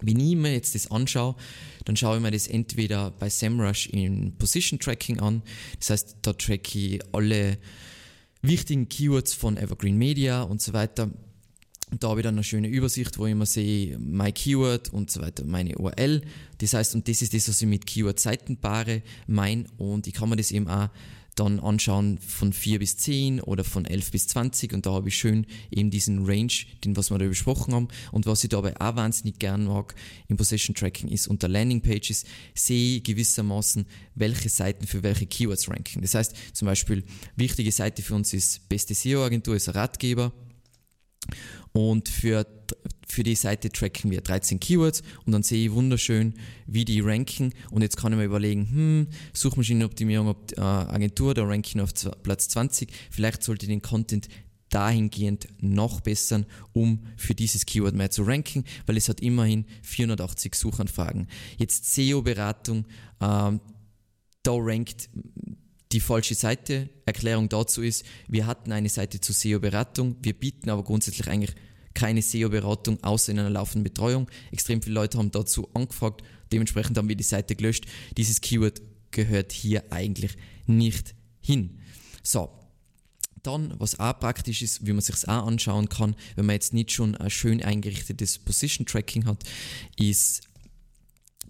Wenn 0.00 0.20
ich 0.20 0.36
mir 0.36 0.52
jetzt 0.52 0.74
das 0.74 0.90
anschaue, 0.90 1.36
dann 1.84 1.96
schaue 1.96 2.16
ich 2.16 2.22
mir 2.22 2.30
das 2.30 2.46
entweder 2.46 3.10
bei 3.10 3.28
SEMrush 3.28 3.88
in 3.88 4.36
Position 4.38 4.78
Tracking 4.78 5.20
an. 5.20 5.42
Das 5.78 5.90
heißt, 5.90 6.16
da 6.22 6.32
tracke 6.32 6.78
ich 6.78 7.00
alle 7.12 7.58
wichtigen 8.40 8.88
Keywords 8.88 9.34
von 9.34 9.56
Evergreen 9.56 9.98
Media 9.98 10.42
und 10.42 10.62
so 10.62 10.72
weiter. 10.72 11.10
Und 11.90 12.04
da 12.04 12.08
habe 12.08 12.20
ich 12.20 12.24
dann 12.24 12.34
eine 12.34 12.44
schöne 12.44 12.68
Übersicht, 12.68 13.18
wo 13.18 13.26
ich 13.26 13.32
immer 13.32 13.46
sehe, 13.46 13.98
mein 13.98 14.34
Keyword 14.34 14.92
und 14.92 15.10
so 15.10 15.20
weiter, 15.20 15.44
meine 15.44 15.76
URL. 15.78 16.22
Das 16.58 16.74
heißt, 16.74 16.94
und 16.94 17.08
das 17.08 17.22
ist 17.22 17.34
das, 17.34 17.48
was 17.48 17.62
ich 17.62 17.68
mit 17.68 17.86
Keyword-Seitenpaare 17.86 19.02
meine. 19.26 19.64
Und 19.78 20.06
ich 20.06 20.14
kann 20.14 20.28
mir 20.28 20.36
das 20.36 20.50
eben 20.50 20.68
auch 20.68 20.88
dann 21.38 21.60
anschauen 21.60 22.18
von 22.18 22.52
4 22.52 22.80
bis 22.80 22.96
10 22.96 23.40
oder 23.40 23.62
von 23.62 23.84
11 23.84 24.10
bis 24.10 24.26
20 24.28 24.72
und 24.72 24.86
da 24.86 24.92
habe 24.92 25.08
ich 25.08 25.16
schön 25.16 25.46
eben 25.70 25.90
diesen 25.90 26.26
Range, 26.26 26.52
den 26.84 26.96
was 26.96 27.10
wir 27.10 27.18
da 27.18 27.26
besprochen 27.26 27.74
haben 27.74 27.88
und 28.10 28.26
was 28.26 28.42
ich 28.42 28.50
dabei 28.50 28.78
auch 28.80 28.96
wahnsinnig 28.96 29.38
gern 29.38 29.64
mag 29.64 29.94
im 30.26 30.36
Position 30.36 30.74
Tracking 30.74 31.08
ist 31.08 31.28
unter 31.28 31.48
Landing 31.48 31.80
Pages 31.80 32.24
sehe 32.54 32.96
ich 32.96 33.04
gewissermaßen, 33.04 33.86
welche 34.14 34.48
Seiten 34.48 34.86
für 34.86 35.02
welche 35.02 35.26
Keywords 35.26 35.68
ranken. 35.68 36.02
Das 36.02 36.14
heißt 36.14 36.34
zum 36.54 36.66
Beispiel, 36.66 37.04
wichtige 37.36 37.70
Seite 37.70 38.02
für 38.02 38.14
uns 38.14 38.32
ist 38.32 38.68
beste 38.68 38.94
SEO-Agentur, 38.94 39.54
ist 39.54 39.68
ein 39.68 39.76
Ratgeber 39.76 40.32
und 41.72 42.08
für, 42.08 42.46
für 43.06 43.22
die 43.22 43.34
Seite 43.34 43.70
tracken 43.70 44.10
wir 44.10 44.20
13 44.20 44.60
Keywords 44.60 45.02
und 45.24 45.32
dann 45.32 45.42
sehe 45.42 45.66
ich 45.66 45.72
wunderschön, 45.72 46.34
wie 46.66 46.84
die 46.84 47.00
ranken. 47.00 47.52
Und 47.70 47.82
jetzt 47.82 47.96
kann 47.96 48.12
ich 48.12 48.18
mir 48.18 48.24
überlegen, 48.24 48.68
hm, 48.70 49.06
Suchmaschinenoptimierung, 49.32 50.34
äh, 50.56 50.60
Agentur, 50.60 51.34
da 51.34 51.44
ranken 51.44 51.80
auf 51.80 51.90
Platz 52.22 52.48
20. 52.48 52.90
Vielleicht 53.10 53.42
sollte 53.42 53.66
ich 53.66 53.70
den 53.70 53.82
Content 53.82 54.28
dahingehend 54.70 55.48
noch 55.60 56.00
bessern, 56.00 56.46
um 56.72 57.06
für 57.16 57.34
dieses 57.34 57.64
Keyword 57.64 57.94
mehr 57.94 58.10
zu 58.10 58.22
ranken, 58.22 58.64
weil 58.86 58.96
es 58.96 59.08
hat 59.08 59.20
immerhin 59.20 59.64
480 59.82 60.54
Suchanfragen. 60.54 61.28
Jetzt 61.56 61.94
SEO-Beratung, 61.94 62.86
ähm, 63.20 63.60
da 64.42 64.52
rankt 64.52 65.08
die 65.92 66.00
falsche 66.00 66.34
Seite. 66.34 66.88
Erklärung 67.06 67.48
dazu 67.48 67.82
ist, 67.82 68.04
wir 68.26 68.46
hatten 68.46 68.72
eine 68.72 68.88
Seite 68.88 69.20
zur 69.20 69.34
SEO-Beratung, 69.34 70.16
wir 70.22 70.34
bieten 70.34 70.70
aber 70.70 70.84
grundsätzlich 70.84 71.28
eigentlich 71.28 71.54
keine 71.94 72.22
SEO-Beratung 72.22 73.02
außer 73.02 73.32
in 73.32 73.40
einer 73.40 73.50
laufenden 73.50 73.84
Betreuung. 73.84 74.28
Extrem 74.52 74.82
viele 74.82 74.94
Leute 74.94 75.18
haben 75.18 75.30
dazu 75.30 75.68
angefragt, 75.74 76.22
dementsprechend 76.52 76.96
haben 76.96 77.08
wir 77.08 77.16
die 77.16 77.24
Seite 77.24 77.56
gelöscht. 77.56 77.86
Dieses 78.16 78.40
Keyword 78.40 78.80
gehört 79.10 79.52
hier 79.52 79.90
eigentlich 79.90 80.36
nicht 80.66 81.14
hin. 81.40 81.78
So, 82.22 82.50
dann, 83.42 83.74
was 83.78 83.98
auch 83.98 84.18
praktisch 84.18 84.62
ist, 84.62 84.86
wie 84.86 84.92
man 84.92 85.00
sich 85.00 85.26
auch 85.26 85.46
anschauen 85.46 85.88
kann, 85.88 86.14
wenn 86.36 86.46
man 86.46 86.54
jetzt 86.54 86.74
nicht 86.74 86.92
schon 86.92 87.14
ein 87.14 87.30
schön 87.30 87.62
eingerichtetes 87.62 88.38
Position 88.38 88.86
Tracking 88.86 89.26
hat, 89.26 89.42
ist 89.96 90.42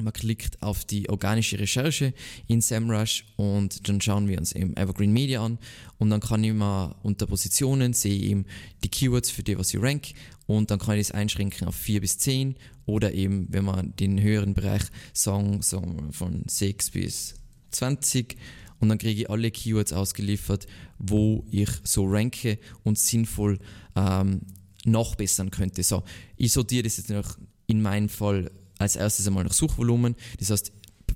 man 0.03 0.13
klickt 0.13 0.63
auf 0.63 0.85
die 0.85 1.09
organische 1.09 1.59
Recherche 1.59 2.15
in 2.47 2.61
SEMrush 2.61 3.25
und 3.37 3.89
dann 3.89 4.01
schauen 4.01 4.29
wir 4.29 4.39
uns 4.39 4.53
eben 4.53 4.77
Evergreen 4.77 5.13
Media 5.13 5.45
an 5.45 5.59
und 5.99 6.11
dann 6.11 6.21
kann 6.21 6.45
ich 6.45 6.53
mal 6.53 6.95
unter 7.03 7.27
Positionen 7.27 7.93
sehe 7.93 8.21
eben 8.21 8.47
die 8.85 8.89
Keywords 8.89 9.31
für 9.31 9.43
die, 9.43 9.59
was 9.59 9.75
ich 9.75 9.83
rank 9.83 10.09
und 10.47 10.71
dann 10.71 10.79
kann 10.79 10.97
ich 10.97 11.09
das 11.09 11.17
einschränken 11.17 11.69
auf 11.69 11.75
4 11.75 12.01
bis 12.01 12.19
10 12.19 12.57
oder 12.87 13.13
eben, 13.13 13.47
wenn 13.51 13.65
man 13.65 13.95
den 13.97 14.21
höheren 14.21 14.55
Bereich 14.55 14.83
sagen 15.13 15.63
von 15.63 16.43
6 16.47 16.91
bis 16.91 17.35
20 17.71 18.37
und 18.81 18.89
dann 18.89 18.99
kriege 18.99 19.23
ich 19.23 19.31
alle 19.31 19.51
Keywords 19.51 19.93
ausgeliefert, 19.93 20.67
wo 20.99 21.45
ich 21.51 21.71
so 21.85 22.07
ranke 22.07 22.59
und 22.85 22.99
sinnvoll 22.99 23.59
ähm, 23.97 24.43
nachbessern 24.85 25.51
könnte. 25.51 25.83
So, 25.83 26.05
ich 26.37 26.53
sortiere 26.53 26.85
das 26.85 26.97
jetzt 26.97 27.11
noch 27.11 27.39
in 27.67 27.83
meinem 27.83 28.09
Fall 28.09 28.51
als 28.79 28.97
erstes 28.97 29.27
einmal 29.27 29.45
nach 29.45 29.53
Suchvolumen. 29.53 30.15
Das 30.39 30.51
heißt, 30.51 30.73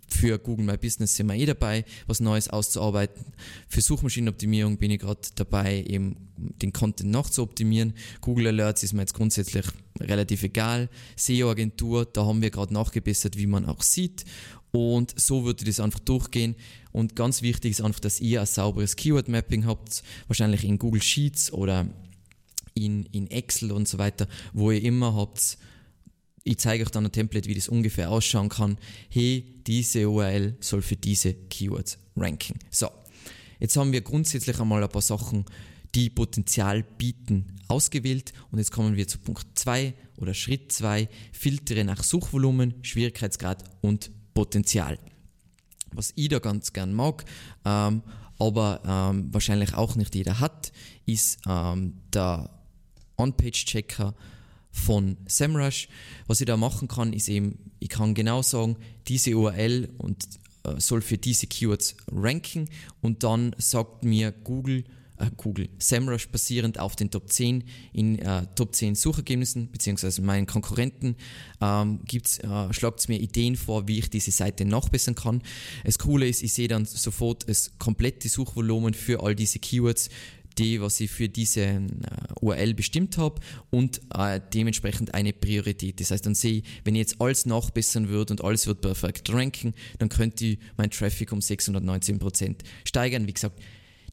für 0.09 0.39
Google 0.39 0.67
My 0.67 0.77
Business 0.77 1.17
sind 1.17 1.27
wir 1.27 1.35
eh 1.35 1.47
dabei, 1.47 1.85
was 2.07 2.21
Neues 2.21 2.49
auszuarbeiten. 2.49 3.25
Für 3.69 3.81
Suchmaschinenoptimierung 3.81 4.79
bin 4.79 4.91
ich 4.91 5.01
gerade 5.01 5.21
dabei, 5.35 5.83
eben 5.83 6.29
den 6.37 6.73
Content 6.73 7.11
noch 7.11 7.31
zu 7.31 7.43
optimieren. 7.43 7.95
Google 8.21 8.49
Alerts 8.49 8.83
ist 8.83 8.93
mir 8.93 9.03
jetzt 9.03 9.15
grundsätzlich 9.15 9.67
relativ 10.01 10.43
egal. 10.43 10.89
SEO-Agentur, 11.17 12.07
da 12.07 12.25
haben 12.25 12.43
wir 12.43 12.51
gerade 12.51 12.75
nachgebessert, 12.75 13.37
wie 13.37 13.47
man 13.47 13.67
auch 13.67 13.83
sieht. 13.83 14.25
Und 14.71 15.19
so 15.21 15.45
würde 15.45 15.65
das 15.65 15.81
einfach 15.81 16.01
durchgehen. 16.01 16.57
Und 16.93 17.17
ganz 17.17 17.43
wichtig 17.43 17.73
ist 17.73 17.83
einfach, 17.83 18.01
dass 18.01 18.21
ihr 18.21 18.41
ein 18.41 18.47
sauberes 18.47 18.97
Keyword-Mapping 18.97 19.67
habt, 19.67 20.03
wahrscheinlich 20.29 20.65
in 20.65 20.79
Google 20.79 21.03
Sheets 21.03 21.53
oder 21.53 21.87
in, 22.75 23.05
in 23.07 23.31
Excel 23.31 23.73
und 23.73 23.87
so 23.87 23.99
weiter, 23.99 24.27
wo 24.53 24.71
ihr 24.71 24.83
immer 24.83 25.15
habt, 25.15 25.59
ich 26.45 26.59
zeige 26.59 26.85
euch 26.85 26.91
dann 26.91 27.07
ein 27.07 27.13
Template, 27.13 27.49
wie 27.49 27.55
das 27.55 27.69
ungefähr 27.69 28.11
ausschauen 28.11 28.49
kann. 28.49 28.79
Hey, 29.09 29.55
diese 29.67 30.09
URL 30.09 30.57
soll 30.61 30.83
für 30.83 30.97
diese 30.97 31.35
Keywords 31.35 31.99
ranken. 32.17 32.59
So, 32.71 32.89
jetzt 33.61 33.77
haben 33.77 33.93
wir 33.93 34.01
grundsätzlich 34.01 34.59
einmal 34.59 34.83
ein 34.83 34.89
paar 34.89 35.03
Sachen, 35.03 35.45
die 35.95 36.11
Potenzial 36.11 36.83
bieten, 36.83 37.59
ausgewählt. 37.69 38.33
Und 38.51 38.59
jetzt 38.59 38.73
kommen 38.73 38.97
wir 38.97 39.07
zu 39.07 39.19
Punkt 39.19 39.47
2 39.55 39.95
oder 40.17 40.35
Schritt 40.35 40.73
2. 40.73 41.09
Filtere 41.33 41.85
nach 41.85 42.03
Suchvolumen, 42.03 42.75
Schwierigkeitsgrad 42.83 43.65
und 43.81 44.11
Potenzial. 44.35 44.99
Was 45.93 46.13
ich 46.17 46.29
da 46.29 46.39
ganz 46.39 46.73
gern 46.73 46.93
mag, 46.95 47.25
ähm, 47.65 48.03
aber 48.39 48.81
ähm, 48.85 49.33
wahrscheinlich 49.33 49.75
auch 49.75 49.95
nicht 49.95 50.15
jeder 50.15 50.41
hat, 50.41 50.73
ist 51.07 51.39
ähm, 51.47 52.01
der 52.13 52.51
On-Page-Checker 53.19 54.15
von 54.73 55.17
SEMrush. 55.27 55.89
Was 56.27 56.41
ich 56.41 56.47
da 56.47 56.57
machen 56.57 56.89
kann, 56.89 57.13
ist 57.13 57.29
eben, 57.29 57.59
ich 57.79 57.91
kann 57.91 58.15
genau 58.15 58.43
sagen, 58.43 58.77
diese 59.07 59.37
URL 59.37 59.91
und 59.99 60.27
äh, 60.65 60.81
soll 60.81 61.03
für 61.03 61.19
diese 61.19 61.47
Keywords 61.47 61.97
ranken 62.11 62.69
und 63.01 63.23
dann 63.23 63.55
sagt 63.59 64.05
mir 64.05 64.33
Google, 64.33 64.85
äh, 65.19 65.31
Google, 65.37 65.69
SEMrush 65.79 66.29
basierend 66.29 66.79
auf 66.79 66.97
den 66.97 67.11
Top 67.11 67.31
10 67.31 67.65
in 67.93 68.19
äh, 68.19 68.47
Top 68.55 68.75
10 68.75 68.95
Suchergebnissen 68.95 69.71
beziehungsweise 69.71 70.23
meinen 70.23 70.47
Konkurrenten 70.47 71.17
ähm, 71.61 72.01
äh, 72.11 72.73
schlagt 72.73 73.01
es 73.01 73.09
mir 73.09 73.19
Ideen 73.19 73.57
vor, 73.57 73.89
wie 73.89 73.99
ich 73.99 74.11
diese 74.11 74.31
Seite 74.31 74.65
nachbessern 74.65 75.15
kann. 75.15 75.43
Das 75.85 75.99
Coole 75.99 76.29
ist, 76.29 76.43
ich 76.43 76.53
sehe 76.55 76.69
dann 76.69 76.85
sofort 76.87 77.49
das 77.49 77.73
komplette 77.79 78.29
Suchvolumen 78.29 78.95
für 78.95 79.23
all 79.23 79.35
diese 79.35 79.59
Keywords 79.59 80.09
die, 80.59 80.81
was 80.81 81.01
ich 81.01 81.11
für 81.11 81.29
diese 81.29 81.61
äh, 81.63 81.81
URL 82.41 82.75
bestimmt 82.75 83.19
habe 83.19 83.41
und 83.71 84.01
äh, 84.15 84.41
dementsprechend 84.53 85.15
eine 85.15 85.33
Priorität. 85.33 86.01
Das 86.01 86.11
heißt, 86.11 86.27
dann 86.27 86.35
sehe 86.35 86.59
ich, 86.59 86.65
wenn 86.85 86.95
ich 86.95 87.01
jetzt 87.01 87.21
alles 87.21 87.47
nachbessern 87.47 88.09
würde 88.09 88.35
und 88.35 88.45
alles 88.45 88.67
wird 88.67 88.81
perfekt 88.81 89.33
ranken, 89.33 89.75
dann 89.99 90.09
könnte 90.09 90.47
ich 90.47 90.59
mein 90.77 90.91
Traffic 90.91 91.33
um 91.33 91.41
619% 91.41 92.57
steigern. 92.85 93.27
Wie 93.27 93.33
gesagt, 93.33 93.61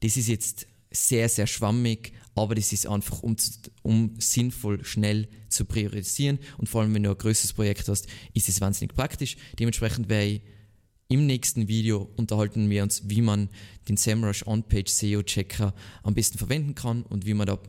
das 0.01 0.17
ist 0.17 0.27
jetzt 0.27 0.67
sehr, 0.91 1.29
sehr 1.29 1.47
schwammig, 1.47 2.13
aber 2.35 2.55
das 2.55 2.73
ist 2.73 2.87
einfach, 2.87 3.21
um, 3.21 3.35
um 3.83 4.15
sinnvoll 4.17 4.83
schnell 4.83 5.27
zu 5.49 5.65
priorisieren 5.65 6.39
und 6.57 6.67
vor 6.67 6.81
allem, 6.81 6.93
wenn 6.93 7.03
du 7.03 7.11
ein 7.11 7.17
größeres 7.17 7.53
Projekt 7.53 7.87
hast, 7.87 8.07
ist 8.33 8.49
es 8.49 8.61
wahnsinnig 8.61 8.95
praktisch. 8.95 9.37
Dementsprechend 9.59 10.09
wäre 10.09 10.25
ich 10.25 10.41
im 11.09 11.25
nächsten 11.25 11.67
Video 11.67 12.07
unterhalten 12.17 12.69
wir 12.69 12.83
uns, 12.83 13.09
wie 13.09 13.21
man 13.21 13.49
den 13.89 13.97
SEMrush 13.97 14.45
On-Page 14.45 14.89
SEO 14.89 15.23
Checker 15.23 15.73
am 16.03 16.13
besten 16.13 16.37
verwenden 16.37 16.75
kann 16.75 17.01
und 17.03 17.25
wie 17.25 17.33
man 17.33 17.47
da 17.47 17.59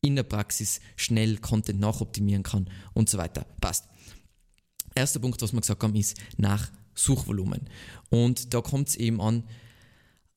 in 0.00 0.16
der 0.16 0.22
Praxis 0.22 0.80
schnell 0.96 1.36
Content 1.36 1.78
nachoptimieren 1.78 2.42
kann 2.42 2.70
und 2.94 3.10
so 3.10 3.18
weiter. 3.18 3.44
Passt. 3.60 3.84
Erster 4.94 5.20
Punkt, 5.20 5.40
was 5.42 5.52
wir 5.52 5.60
gesagt 5.60 5.82
haben, 5.82 5.94
ist 5.94 6.16
nach 6.38 6.70
Suchvolumen. 6.94 7.68
Und 8.08 8.54
da 8.54 8.62
kommt 8.62 8.88
es 8.88 8.96
eben 8.96 9.20
an 9.20 9.44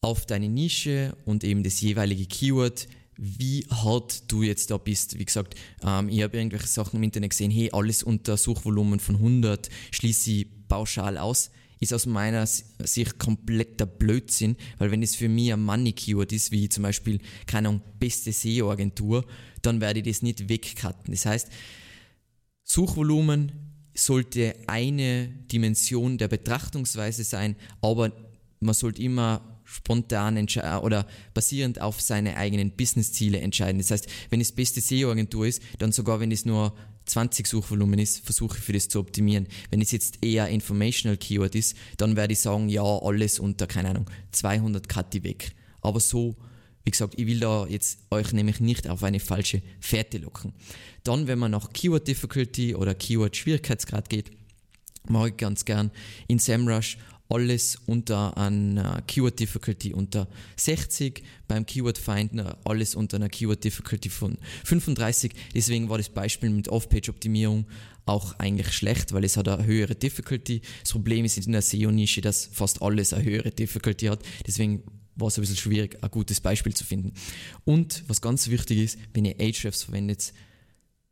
auf 0.01 0.25
deine 0.25 0.49
Nische 0.49 1.15
und 1.25 1.45
eben 1.45 1.63
das 1.63 1.79
jeweilige 1.79 2.25
Keyword, 2.25 2.89
wie 3.15 3.65
hart 3.69 4.29
du 4.29 4.43
jetzt 4.43 4.69
da 4.69 4.77
bist. 4.77 5.17
Wie 5.17 5.25
gesagt, 5.25 5.55
ähm, 5.83 6.09
ich 6.09 6.21
habe 6.23 6.37
irgendwelche 6.37 6.67
Sachen 6.67 6.97
im 6.97 7.03
Internet 7.03 7.29
gesehen, 7.29 7.51
hey, 7.51 7.69
alles 7.71 8.03
unter 8.03 8.35
Suchvolumen 8.35 8.99
von 8.99 9.15
100 9.15 9.69
schließe 9.91 10.31
ich 10.31 10.47
pauschal 10.67 11.17
aus 11.17 11.51
ist 11.81 11.93
aus 11.93 12.05
meiner 12.05 12.45
Sicht 12.45 13.17
kompletter 13.17 13.85
Blödsinn, 13.87 14.55
weil 14.77 14.91
wenn 14.91 15.03
es 15.03 15.15
für 15.15 15.27
mich 15.27 15.51
ein 15.51 15.61
Money-Keyword 15.61 16.31
ist, 16.31 16.51
wie 16.51 16.69
zum 16.69 16.83
Beispiel, 16.83 17.19
keine 17.47 17.69
Ahnung, 17.69 17.81
beste 17.99 18.31
SEO-Agentur, 18.31 19.25
dann 19.63 19.81
werde 19.81 19.99
ich 19.99 20.05
das 20.05 20.21
nicht 20.21 20.47
wegcutten. 20.47 21.11
Das 21.11 21.25
heißt, 21.25 21.49
Suchvolumen 22.63 23.51
sollte 23.95 24.55
eine 24.67 25.27
Dimension 25.51 26.17
der 26.19 26.27
Betrachtungsweise 26.27 27.23
sein, 27.23 27.55
aber 27.81 28.13
man 28.59 28.75
sollte 28.75 29.01
immer 29.01 29.59
spontan 29.65 30.37
entscheiden 30.37 30.83
oder 30.83 31.07
basierend 31.33 31.81
auf 31.81 31.99
seine 31.99 32.37
eigenen 32.37 32.71
Business-Ziele 32.71 33.39
entscheiden. 33.39 33.79
Das 33.79 33.89
heißt, 33.89 34.07
wenn 34.29 34.39
es 34.39 34.51
beste 34.51 34.81
SEO-Agentur 34.81 35.47
ist, 35.47 35.63
dann 35.79 35.91
sogar 35.91 36.19
wenn 36.19 36.31
es 36.31 36.45
nur 36.45 36.75
20 37.05 37.47
Suchvolumen 37.47 37.99
ist, 37.99 38.23
versuche 38.23 38.57
ich 38.57 38.63
für 38.63 38.73
das 38.73 38.87
zu 38.87 38.99
optimieren. 38.99 39.47
Wenn 39.69 39.81
es 39.81 39.91
jetzt 39.91 40.23
eher 40.23 40.47
Informational 40.47 41.17
Keyword 41.17 41.55
ist, 41.55 41.75
dann 41.97 42.15
werde 42.15 42.33
ich 42.33 42.39
sagen, 42.39 42.69
ja, 42.69 42.83
alles 42.83 43.39
unter, 43.39 43.67
keine 43.67 43.89
Ahnung, 43.89 44.05
200 44.31 44.87
Kati 44.87 45.23
weg. 45.23 45.51
Aber 45.81 45.99
so, 45.99 46.35
wie 46.83 46.91
gesagt, 46.91 47.15
ich 47.17 47.27
will 47.27 47.39
da 47.39 47.65
jetzt 47.67 47.99
euch 48.11 48.33
nämlich 48.33 48.59
nicht 48.59 48.87
auf 48.87 49.03
eine 49.03 49.19
falsche 49.19 49.61
Fährte 49.79 50.17
locken. 50.19 50.53
Dann, 51.03 51.27
wenn 51.27 51.39
man 51.39 51.51
nach 51.51 51.73
Keyword 51.73 52.07
Difficulty 52.07 52.75
oder 52.75 52.95
Keyword 52.95 53.35
Schwierigkeitsgrad 53.35 54.09
geht, 54.09 54.31
mache 55.07 55.29
ich 55.29 55.37
ganz 55.37 55.65
gern 55.65 55.91
in 56.27 56.39
SEMrush 56.39 56.97
alles 57.31 57.77
unter 57.85 58.37
einer 58.37 59.01
Keyword 59.07 59.39
Difficulty 59.39 59.93
unter 59.93 60.27
60, 60.57 61.23
beim 61.47 61.65
Keyword 61.65 61.97
Finder 61.97 62.59
alles 62.65 62.95
unter 62.95 63.17
einer 63.17 63.29
Keyword 63.29 63.63
Difficulty 63.63 64.09
von 64.09 64.37
35. 64.65 65.31
Deswegen 65.55 65.89
war 65.89 65.97
das 65.97 66.09
Beispiel 66.09 66.49
mit 66.49 66.69
Off-Page-Optimierung 66.69 67.65
auch 68.05 68.37
eigentlich 68.39 68.73
schlecht, 68.73 69.13
weil 69.13 69.23
es 69.23 69.37
hat 69.37 69.47
eine 69.47 69.65
höhere 69.65 69.95
Difficulty. 69.95 70.61
Das 70.81 70.91
Problem 70.91 71.23
ist 71.25 71.37
in 71.37 71.51
der 71.51 71.61
SEO-Nische, 71.61 72.21
dass 72.21 72.49
fast 72.51 72.81
alles 72.81 73.13
eine 73.13 73.23
höhere 73.23 73.51
Difficulty 73.51 74.07
hat. 74.07 74.19
Deswegen 74.45 74.83
war 75.15 75.27
es 75.27 75.37
ein 75.37 75.41
bisschen 75.41 75.57
schwierig, 75.57 76.03
ein 76.03 76.11
gutes 76.11 76.41
Beispiel 76.41 76.73
zu 76.73 76.83
finden. 76.83 77.13
Und 77.63 78.03
was 78.07 78.21
ganz 78.21 78.49
wichtig 78.49 78.79
ist, 78.79 78.99
wenn 79.13 79.25
ihr 79.25 79.39
Ahrefs 79.39 79.83
verwendet, 79.83 80.33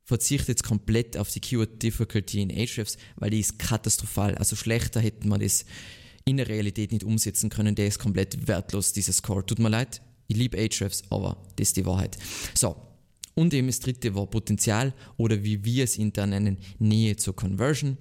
verzichtet 0.03 0.49
jetzt 0.49 0.63
komplett 0.63 1.17
auf 1.17 1.31
die 1.31 1.39
Keyword 1.39 1.81
Difficulty 1.83 2.41
in 2.41 2.51
Ahrefs, 2.51 2.97
weil 3.17 3.29
die 3.29 3.39
ist 3.39 3.59
katastrophal. 3.59 4.35
Also 4.35 4.55
schlechter 4.55 4.99
hätten 4.99 5.29
wir 5.29 5.37
das 5.37 5.65
in 6.29 6.37
der 6.37 6.47
Realität 6.47 6.91
nicht 6.91 7.03
umsetzen 7.03 7.49
können, 7.49 7.75
der 7.75 7.87
ist 7.87 7.99
komplett 7.99 8.47
wertlos, 8.47 8.93
dieser 8.93 9.13
Score. 9.13 9.45
Tut 9.45 9.59
mir 9.59 9.69
leid, 9.69 10.01
ich 10.27 10.37
liebe 10.37 10.57
Ahrefs, 10.57 11.03
aber 11.09 11.43
das 11.55 11.69
ist 11.69 11.77
die 11.77 11.85
Wahrheit. 11.85 12.17
So, 12.53 12.75
und 13.35 13.53
eben 13.53 13.67
das 13.67 13.79
dritte 13.79 14.15
war 14.15 14.27
Potenzial 14.27 14.93
oder 15.17 15.43
wie 15.43 15.63
wir 15.63 15.85
es 15.85 15.97
intern 15.97 16.31
nennen, 16.31 16.57
Nähe 16.77 17.15
zur 17.15 17.35
Conversion. 17.35 17.97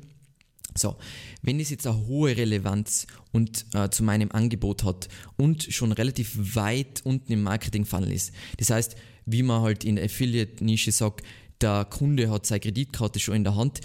So, 0.77 0.97
wenn 1.43 1.59
es 1.59 1.71
jetzt 1.71 1.87
eine 1.87 2.07
hohe 2.07 2.37
Relevanz 2.37 3.07
und 3.33 3.67
äh, 3.75 3.89
zu 3.91 4.05
meinem 4.05 4.31
Angebot 4.31 4.85
hat 4.85 5.09
und 5.37 5.63
schon 5.63 5.93
relativ 5.93 6.57
weit 6.57 7.01
unten 7.05 7.33
im 7.33 7.43
Marketing-Funnel 7.43 8.13
ist, 8.13 8.33
das 8.59 8.71
heißt, 8.71 8.97
wie 9.27 9.43
man 9.43 9.63
halt 9.63 9.85
in 9.85 9.97
der 9.97 10.05
Affiliate-Nische 10.05 10.93
sagt, 10.93 11.25
der 11.61 11.85
Kunde 11.85 12.31
hat 12.31 12.47
seine 12.47 12.61
Kreditkarte 12.61 13.19
schon 13.19 13.37
in 13.37 13.45
der 13.45 13.57
Hand, 13.57 13.81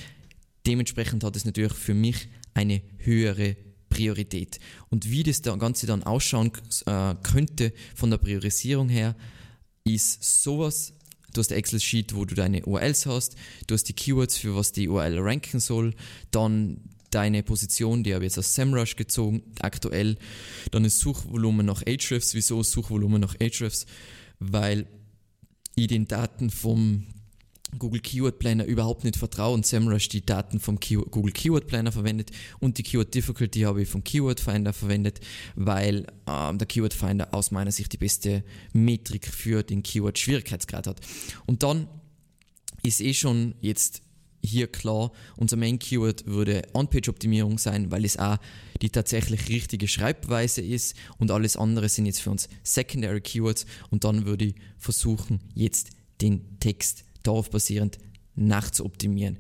dementsprechend 0.67 1.23
hat 1.23 1.35
es 1.35 1.45
natürlich 1.45 1.73
für 1.73 1.93
mich 1.93 2.27
eine 2.53 2.81
höhere 2.97 3.55
Priorität. 3.93 4.59
Und 4.89 5.09
wie 5.09 5.23
das 5.23 5.41
Ganze 5.41 5.85
dann 5.85 6.03
ausschauen 6.03 6.51
äh, 6.85 7.15
könnte 7.23 7.73
von 7.95 8.09
der 8.09 8.17
Priorisierung 8.17 8.89
her, 8.89 9.15
ist 9.83 10.43
sowas, 10.43 10.93
du 11.33 11.39
hast 11.39 11.51
Excel-Sheet, 11.51 12.15
wo 12.15 12.25
du 12.25 12.35
deine 12.35 12.65
URLs 12.65 13.05
hast, 13.05 13.35
du 13.67 13.75
hast 13.75 13.83
die 13.83 13.93
Keywords, 13.93 14.38
für 14.38 14.55
was 14.55 14.71
die 14.71 14.88
URL 14.88 15.19
ranken 15.19 15.59
soll, 15.59 15.93
dann 16.31 16.81
deine 17.12 17.43
Position, 17.43 18.03
die 18.03 18.15
habe 18.15 18.25
ich 18.25 18.31
jetzt 18.31 18.39
aus 18.39 18.55
SEMrush 18.55 18.95
gezogen, 18.95 19.43
aktuell, 19.59 20.17
dann 20.71 20.85
ist 20.85 21.00
Suchvolumen 21.00 21.65
nach 21.65 21.83
Ahrefs, 21.85 22.33
wieso 22.33 22.63
Suchvolumen 22.63 23.21
nach 23.21 23.35
Ahrefs? 23.39 23.85
Weil 24.39 24.88
ich 25.75 25.88
den 25.88 26.07
Daten 26.07 26.50
vom 26.50 27.05
Google 27.80 28.01
Keyword 28.01 28.39
Planner 28.39 28.65
überhaupt 28.65 29.03
nicht 29.03 29.18
vertraue 29.18 29.53
und 29.53 29.65
SEMrush 29.65 30.10
die 30.10 30.25
Daten 30.25 30.60
vom 30.60 30.80
Keyword, 30.80 31.12
Google 31.12 31.34
Keyword 31.34 31.68
Planner 31.68 31.92
verwendet 31.92 32.32
und 32.60 32.77
die 32.77 32.84
Keyword 32.84 33.13
Difficulty 33.13 33.62
habe 33.62 33.82
ich 33.82 33.89
vom 33.89 34.03
Keyword 34.03 34.39
Finder 34.39 34.74
verwendet, 34.74 35.20
weil 35.56 36.08
ähm, 36.27 36.58
der 36.58 36.68
Keyword 36.68 36.94
Finder 36.94 37.34
aus 37.34 37.51
meiner 37.51 37.72
Sicht 37.72 37.94
die 37.94 37.98
beste 37.98 38.44
Metrik 38.74 39.27
für 39.27 39.63
den 39.63 39.84
Keyword 39.84 40.20
Schwierigkeitsgrad 40.20 40.88
hat. 40.88 41.01
Und 41.46 41.63
dann 41.63 41.88
ist 42.84 43.01
eh 43.01 43.13
schon 43.13 43.56
jetzt 43.62 44.01
hier 44.44 44.68
klar, 44.68 45.12
unser 45.38 45.56
Main 45.56 45.80
Keyword 45.80 46.25
würde 46.25 46.63
On-Page-Optimierung 46.74 47.58
sein, 47.58 47.92
weil 47.92 48.03
es 48.03 48.18
auch 48.18 48.38
die 48.82 48.89
tatsächlich 48.89 49.48
richtige 49.48 49.88
Schreibweise 49.88 50.62
ist 50.62 50.98
und 51.18 51.32
alles 51.32 51.56
andere 51.56 51.88
sind 51.88 52.06
jetzt 52.06 52.22
für 52.22 52.32
uns 52.32 52.50
Secondary 52.63 53.22
Keywords 53.22 53.65
und 53.89 54.03
dann 54.03 54.25
würde 54.25 54.46
ich 54.46 54.56
versuchen, 54.77 55.39
jetzt 55.56 55.92
den 56.22 56.60
Text 56.60 57.06
darauf 57.24 57.50
basierend 57.50 57.98
nachzuoptimieren. 58.36 59.39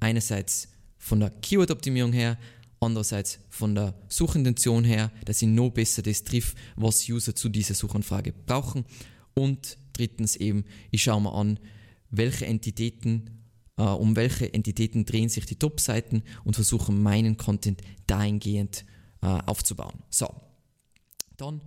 Einerseits 0.00 0.68
von 0.98 1.20
der 1.20 1.30
Keyword-Optimierung 1.30 2.12
her, 2.12 2.38
andererseits 2.80 3.38
von 3.50 3.74
der 3.74 3.94
Suchintention 4.08 4.84
her, 4.84 5.10
dass 5.24 5.42
ich 5.42 5.48
noch 5.48 5.70
besser 5.70 6.02
das 6.02 6.24
trifft, 6.24 6.56
was 6.76 7.08
User 7.08 7.34
zu 7.34 7.48
dieser 7.48 7.74
Suchanfrage 7.74 8.32
brauchen. 8.32 8.84
Und 9.34 9.78
drittens 9.92 10.36
eben, 10.36 10.64
ich 10.90 11.02
schaue 11.02 11.22
mir 11.22 11.32
an, 11.32 11.58
welche 12.10 12.46
Entitäten, 12.46 13.30
äh, 13.76 13.82
um 13.82 14.16
welche 14.16 14.52
Entitäten 14.52 15.04
drehen 15.04 15.28
sich 15.28 15.46
die 15.46 15.58
Top-Seiten 15.58 16.22
und 16.44 16.54
versuche 16.54 16.92
meinen 16.92 17.36
Content 17.36 17.82
dahingehend 18.06 18.84
äh, 19.22 19.26
aufzubauen. 19.26 20.02
So, 20.10 20.28
dann 21.36 21.60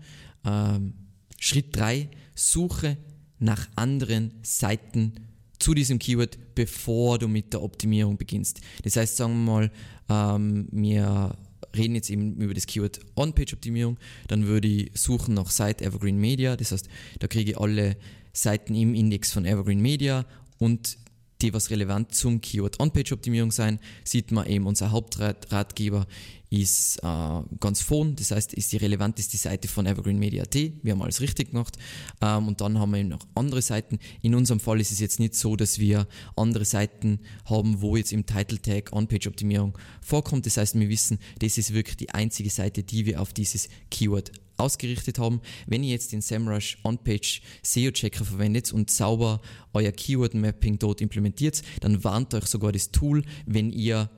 ähm, 0.46 0.94
Schritt 1.40 1.76
3, 1.76 2.10
suche 2.36 2.98
nach 3.40 3.68
anderen 3.76 4.32
Seiten 4.42 5.14
zu 5.60 5.74
diesem 5.74 6.00
Keyword, 6.00 6.38
bevor 6.56 7.18
du 7.20 7.28
mit 7.28 7.54
der 7.54 7.62
Optimierung 7.62 8.18
beginnst. 8.18 8.62
Das 8.84 8.96
heißt, 8.96 9.18
sagen 9.18 9.46
wir 9.46 9.52
mal, 9.52 9.72
ähm, 10.10 10.68
wir 10.72 11.36
reden 11.76 11.96
jetzt 11.96 12.10
eben 12.10 12.36
über 12.38 12.54
das 12.54 12.68
Keyword 12.68 13.00
On-Page-Optimierung, 13.16 13.98
dann 14.28 14.48
würde 14.48 14.68
ich 14.68 14.92
suchen 14.94 15.34
nach 15.34 15.50
Site 15.50 15.84
Evergreen 15.84 16.18
Media, 16.18 16.56
das 16.56 16.72
heißt, 16.72 16.88
da 17.20 17.28
kriege 17.28 17.52
ich 17.52 17.58
alle 17.58 17.98
Seiten 18.34 18.76
im 18.76 18.94
Index 18.94 19.32
von 19.32 19.46
Evergreen 19.46 19.82
Media 19.82 20.26
und 20.60 20.98
die 21.42 21.54
was 21.54 21.70
relevant 21.70 22.14
zum 22.14 22.42
Keyword 22.42 22.80
On-Page-Optimierung 22.80 23.52
sein, 23.52 23.80
sieht 24.04 24.32
man 24.32 24.48
eben 24.48 24.66
unser 24.66 24.92
Hauptratgeber 24.92 26.08
ist 26.50 27.00
äh, 27.04 27.42
ganz 27.60 27.82
vorn, 27.82 28.16
das 28.16 28.32
heißt, 28.32 28.54
ist 28.54 28.72
die 28.72 28.78
relevanteste 28.78 29.38
Seite 29.38 29.68
von 29.68 29.86
Evergreen 29.86 30.18
Media.at. 30.18 30.56
Wir 30.56 30.94
haben 30.94 31.02
alles 31.02 31.20
richtig 31.20 31.52
gemacht. 31.52 31.78
Ähm, 32.22 32.48
und 32.48 32.62
dann 32.62 32.80
haben 32.80 32.92
wir 32.92 33.00
eben 33.00 33.10
noch 33.10 33.26
andere 33.36 33.62
Seiten. 33.62 34.00
In 34.22 34.34
unserem 34.34 34.60
Fall 34.60 34.80
ist 34.80 34.92
es 34.92 35.00
jetzt 35.00 35.20
nicht 35.20 35.36
so, 35.36 35.56
dass 35.56 35.80
wir 35.80 36.08
andere 36.36 36.66
Seiten 36.66 37.20
haben, 37.46 37.82
wo 37.82 37.98
jetzt 37.98 38.14
im 38.14 38.26
Title 38.26 38.62
Tag 38.62 38.94
On-Page-Optimierung 38.94 39.78
vorkommt. 40.02 40.46
Das 40.46 40.58
heißt, 40.58 40.80
wir 40.80 40.90
wissen, 40.90 41.20
das 41.40 41.58
ist 41.58 41.74
wirklich 41.74 41.98
die 41.98 42.12
einzige 42.12 42.50
Seite, 42.50 42.84
die 42.84 43.06
wir 43.06 43.22
auf 43.22 43.34
dieses 43.34 43.68
Keyword 43.92 44.32
ausgerichtet 44.58 45.20
haben. 45.20 45.42
Wenn 45.66 45.84
ihr 45.84 45.92
jetzt 45.92 46.12
den 46.12 46.22
SEMrush 46.22 46.78
On-Page 46.84 47.42
SEO-Checker 47.64 48.26
verwendet 48.26 48.74
und 48.74 48.90
sauber 48.90 49.42
euer 49.74 49.92
Keyword-Mapping 49.92 50.80
dort 50.80 51.02
implementiert, 51.02 51.62
dann 51.82 52.04
warnt 52.04 52.34
euch 52.34 52.46
sogar 52.46 52.72
das 52.72 52.92
Tool, 52.92 53.24
wenn 53.46 53.72
ihr 53.72 54.10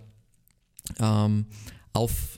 ähm, 1.00 1.46
auf 1.94 2.38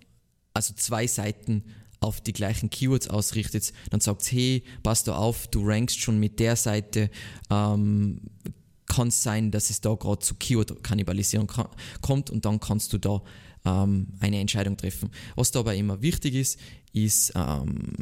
also 0.54 0.74
zwei 0.74 1.08
Seiten 1.08 1.64
auf 2.02 2.20
die 2.20 2.34
gleichen 2.34 2.70
Keywords 2.70 3.08
ausrichtet, 3.08 3.74
dann 3.92 4.00
sagt 4.00 4.24
hey, 4.32 4.64
pass 4.84 5.04
da 5.04 5.16
auf, 5.16 5.48
du 5.48 5.64
rankst 5.64 6.00
schon 6.00 6.20
mit 6.20 6.40
der 6.40 6.56
Seite, 6.56 7.12
ähm, 7.50 8.22
kann 8.88 9.10
es 9.10 9.24
sein, 9.24 9.52
dass 9.52 9.70
es 9.70 9.82
da 9.82 9.94
gerade 9.94 10.20
zu 10.20 10.36
Keyword-Kannibalisierung 10.36 11.50
kommt 12.02 12.30
und 12.30 12.44
dann 12.44 12.60
kannst 12.60 12.92
du 12.92 12.98
da 12.98 13.22
ähm, 13.66 14.08
eine 14.20 14.40
Entscheidung 14.40 14.78
treffen. 14.78 15.10
Was 15.36 15.52
dabei 15.52 15.78
immer 15.78 16.02
wichtig 16.02 16.36
ist, 16.36 16.60
ist 16.94 17.34
ähm, 17.36 17.94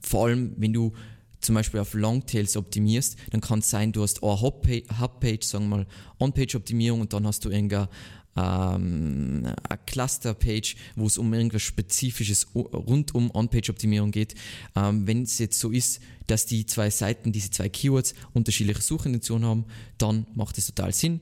vor 0.00 0.26
allem, 0.26 0.54
wenn 0.56 0.72
du 0.72 0.92
zum 1.40 1.54
Beispiel 1.54 1.80
auf 1.80 1.94
Longtails 1.94 2.56
optimierst, 2.56 3.16
dann 3.30 3.40
kann 3.40 3.58
es 3.58 3.70
sein, 3.70 3.92
du 3.92 4.02
hast 4.02 4.22
eine 4.22 4.40
Hubpage, 4.40 5.44
sagen 5.44 5.68
wir 5.68 5.76
mal, 5.76 5.86
On-Page-Optimierung 6.18 7.02
und 7.02 7.12
dann 7.12 7.26
hast 7.26 7.44
du 7.44 7.50
irgendeine 7.50 7.88
ähm, 8.36 9.44
eine 9.44 9.78
Cluster-Page, 9.86 10.76
wo 10.96 11.06
es 11.06 11.18
um 11.18 11.32
irgendwas 11.32 11.62
Spezifisches 11.62 12.48
rund 12.54 13.14
um 13.14 13.30
On-Page-Optimierung 13.32 14.10
geht. 14.10 14.34
Ähm, 14.74 15.06
Wenn 15.06 15.22
es 15.22 15.38
jetzt 15.38 15.60
so 15.60 15.70
ist, 15.70 16.00
dass 16.26 16.46
die 16.46 16.66
zwei 16.66 16.90
Seiten, 16.90 17.32
diese 17.32 17.50
zwei 17.50 17.68
Keywords 17.68 18.14
unterschiedliche 18.32 18.82
Suchintentionen 18.82 19.48
haben, 19.48 19.64
dann 19.98 20.26
macht 20.34 20.58
es 20.58 20.66
total 20.66 20.92
Sinn. 20.92 21.20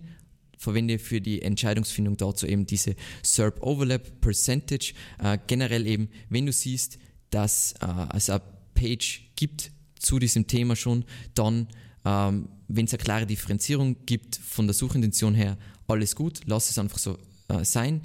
Verwende 0.63 0.99
für 0.99 1.21
die 1.21 1.43
Entscheidungsfindung 1.43 2.17
dazu 2.17 2.47
eben 2.47 2.67
diese 2.67 2.95
SERP 3.23 3.63
Overlap 3.63 4.21
Percentage. 4.21 4.95
Äh, 5.19 5.39
generell 5.47 5.87
eben, 5.87 6.09
wenn 6.29 6.47
du 6.47 6.53
siehst, 6.53 6.99
dass 7.31 7.75
äh, 7.81 8.17
es 8.17 8.31
eine 8.31 8.43
Page 8.75 9.33
gibt 9.37 9.73
zu 9.99 10.19
diesem 10.19 10.47
Thema 10.47 10.77
schon, 10.77 11.05
dann 11.35 11.69
ähm, 12.05 12.49
wenn 12.69 12.87
es 12.87 12.93
eine 12.93 13.03
klare 13.03 13.27
Differenzierung 13.27 13.97
gibt 14.07 14.37
von 14.37 14.67
der 14.67 14.75
Suchintention 14.75 15.35
her, 15.35 15.59
alles 15.87 16.17
gut, 16.17 16.41
lass 16.47 16.71
es 16.71 16.79
einfach 16.79 16.99
so 16.99 17.19
äh, 17.49 17.65
sein. 17.65 18.03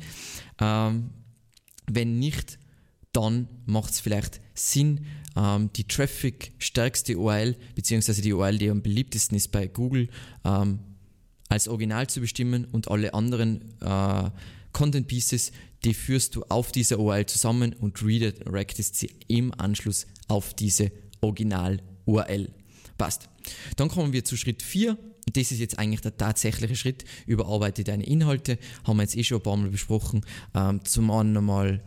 Ähm, 0.59 1.11
wenn 1.89 2.19
nicht, 2.19 2.59
dann 3.13 3.47
macht 3.65 3.93
es 3.93 3.99
vielleicht 3.99 4.41
Sinn, 4.53 5.05
ähm, 5.35 5.69
die 5.75 5.85
Traffic-stärkste 5.85 7.17
URL, 7.17 7.55
beziehungsweise 7.75 8.21
die 8.21 8.33
URL, 8.33 8.57
die 8.57 8.69
am 8.69 8.81
beliebtesten 8.81 9.37
ist 9.37 9.51
bei 9.51 9.67
Google, 9.67 10.09
ähm, 10.43 10.79
als 11.49 11.67
Original 11.67 12.07
zu 12.07 12.21
bestimmen 12.21 12.65
und 12.65 12.89
alle 12.89 13.13
anderen 13.13 13.61
äh, 13.81 14.29
Content 14.73 15.07
Pieces, 15.07 15.51
die 15.83 15.93
führst 15.93 16.35
du 16.35 16.43
auf 16.49 16.71
dieser 16.71 16.99
URL 16.99 17.25
zusammen 17.25 17.73
und 17.73 18.03
redirectest 18.03 18.95
sie 18.95 19.11
im 19.27 19.53
Anschluss 19.57 20.07
auf 20.27 20.53
diese 20.53 20.91
Original-URL. 21.21 22.49
Passt. 22.97 23.29
Dann 23.75 23.89
kommen 23.89 24.13
wir 24.13 24.23
zu 24.23 24.37
Schritt 24.37 24.61
4. 24.61 24.97
Das 25.33 25.51
ist 25.51 25.59
jetzt 25.59 25.77
eigentlich 25.77 26.01
der 26.01 26.17
tatsächliche 26.17 26.75
Schritt. 26.75 27.05
Überarbeite 27.25 27.83
deine 27.83 28.05
Inhalte. 28.05 28.57
Haben 28.85 28.97
wir 28.97 29.03
jetzt 29.03 29.15
eh 29.15 29.23
schon 29.23 29.37
ein 29.39 29.43
paar 29.43 29.57
Mal 29.57 29.69
besprochen. 29.69 30.21
Ähm, 30.55 30.83
zum 30.83 31.11
einen 31.11 31.33
nochmal 31.33 31.81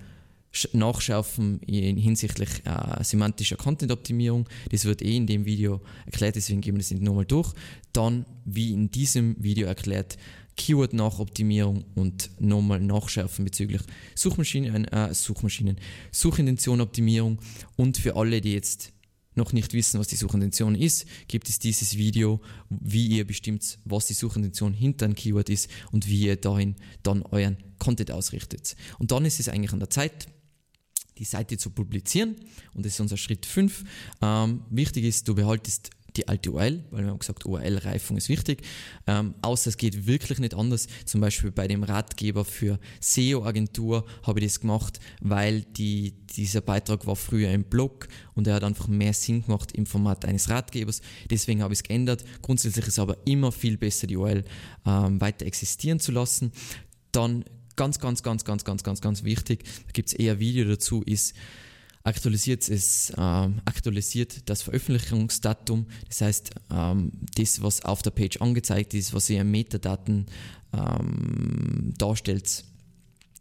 nachschärfen 0.73 1.61
hinsichtlich 1.67 2.49
äh, 2.65 3.03
semantischer 3.05 3.57
Content-Optimierung. 3.57 4.49
Das 4.71 4.85
wird 4.85 5.03
eh 5.03 5.17
in 5.17 5.27
dem 5.27 5.45
Video 5.45 5.81
erklärt, 6.07 6.37
deswegen 6.37 6.61
gehen 6.61 6.75
wir 6.75 6.81
das 6.81 6.91
nicht 6.91 7.03
nochmal 7.03 7.25
durch. 7.25 7.53
Dann, 7.93 8.27
wie 8.45 8.73
in 8.73 8.91
diesem 8.91 9.37
Video 9.43 9.67
erklärt, 9.67 10.17
Keyword-Nachoptimierung 10.57 11.85
und 11.95 12.31
nochmal 12.39 12.81
nachschärfen 12.81 13.45
bezüglich 13.45 13.81
Suchmaschinen, 14.15 14.85
äh, 14.87 15.15
Suchmaschinen, 15.15 15.77
Suchintention-Optimierung 16.13 17.39
und 17.77 17.97
für 17.97 18.17
alle, 18.17 18.41
die 18.41 18.53
jetzt 18.53 18.93
noch 19.37 19.53
nicht 19.53 19.73
wissen, 19.73 20.01
was 20.01 20.09
die 20.09 20.17
Suchintention 20.17 20.75
ist, 20.75 21.07
gibt 21.29 21.49
es 21.49 21.61
dieses 21.61 21.97
Video, 21.97 22.41
wie 22.69 23.07
ihr 23.07 23.27
bestimmt, 23.27 23.79
was 23.85 24.07
die 24.07 24.15
Suchintention 24.15 24.75
hinter 24.75 25.07
einem 25.07 25.15
Keyword 25.15 25.49
ist 25.49 25.71
und 25.93 26.09
wie 26.09 26.27
ihr 26.27 26.37
dahin 26.37 26.75
dann 27.03 27.23
euren 27.23 27.57
Content 27.79 28.11
ausrichtet. 28.11 28.77
Und 28.99 29.13
dann 29.13 29.25
ist 29.25 29.41
es 29.41 29.49
eigentlich 29.49 29.73
an 29.73 29.79
der 29.79 29.89
Zeit, 29.89 30.29
die 31.21 31.25
Seite 31.25 31.59
zu 31.59 31.71
publizieren 31.71 32.35
und 32.75 32.85
das 32.85 32.95
ist 32.95 33.01
unser 33.01 33.17
Schritt 33.17 33.47
5. 33.47 33.85
Ähm, 34.23 34.63
wichtig 34.71 35.05
ist, 35.05 35.29
du 35.29 35.35
behaltest 35.35 35.91
die 36.17 36.27
alte 36.29 36.51
URL, 36.51 36.85
weil 36.91 37.05
wir 37.05 37.11
haben 37.11 37.19
gesagt, 37.19 37.47
URL-Reifung 37.47 38.17
ist 38.17 38.29
wichtig. 38.29 38.63
Ähm, 39.07 39.35
außer 39.43 39.69
es 39.69 39.77
geht 39.77 40.07
wirklich 40.07 40.39
nicht 40.39 40.55
anders. 40.55 40.89
Zum 41.05 41.21
Beispiel 41.21 41.51
bei 41.51 41.69
dem 41.69 41.83
Ratgeber 41.83 42.45
für 42.45 42.79
SEO-Agentur 43.01 44.05
habe 44.23 44.41
ich 44.41 44.47
das 44.47 44.61
gemacht, 44.61 44.99
weil 45.21 45.63
die, 45.63 46.13
dieser 46.37 46.63
Beitrag 46.63 47.07
war 47.07 47.17
früher 47.17 47.51
im 47.53 47.65
Blog 47.65 48.09
und 48.35 48.47
er 48.47 48.55
hat 48.55 48.65
einfach 48.65 48.89
mehr 48.89 49.13
Sinn 49.13 49.43
gemacht 49.45 49.73
im 49.73 49.87
Format 49.87 50.25
eines 50.25 50.49
Ratgebers. 50.49 51.01
Deswegen 51.31 51.63
habe 51.63 51.75
ich 51.75 51.81
es 51.81 51.83
geändert. 51.85 52.25
Grundsätzlich 52.43 52.87
ist 52.87 52.99
aber 52.99 53.17
immer 53.25 53.53
viel 53.53 53.77
besser, 53.77 54.07
die 54.07 54.17
URL 54.17 54.45
ähm, 54.87 55.21
weiter 55.21 55.47
existieren 55.47 56.01
zu 56.01 56.13
lassen. 56.13 56.53
Dann 57.13 57.45
ganz, 57.81 57.99
ganz, 57.99 58.23
ganz, 58.23 58.45
ganz, 58.45 58.63
ganz, 58.63 58.83
ganz, 58.83 59.01
ganz 59.01 59.25
wichtig, 59.25 59.65
da 59.87 59.93
gibt 59.95 60.09
es 60.09 60.13
eher 60.13 60.39
Video 60.39 60.67
dazu, 60.67 61.03
ist, 61.03 61.35
aktualisiert 62.05 62.69
es 62.69 63.11
ähm, 63.17 63.63
aktualisiert 63.65 64.51
das 64.51 64.61
Veröffentlichungsdatum. 64.61 65.87
Das 66.07 66.21
heißt, 66.21 66.51
ähm, 66.71 67.11
das, 67.37 67.63
was 67.63 67.83
auf 67.83 68.03
der 68.03 68.11
Page 68.11 68.39
angezeigt 68.43 68.93
ist, 68.93 69.15
was 69.15 69.31
ihr 69.31 69.45
Metadaten 69.45 70.27
ähm, 70.75 71.95
darstellt, 71.97 72.65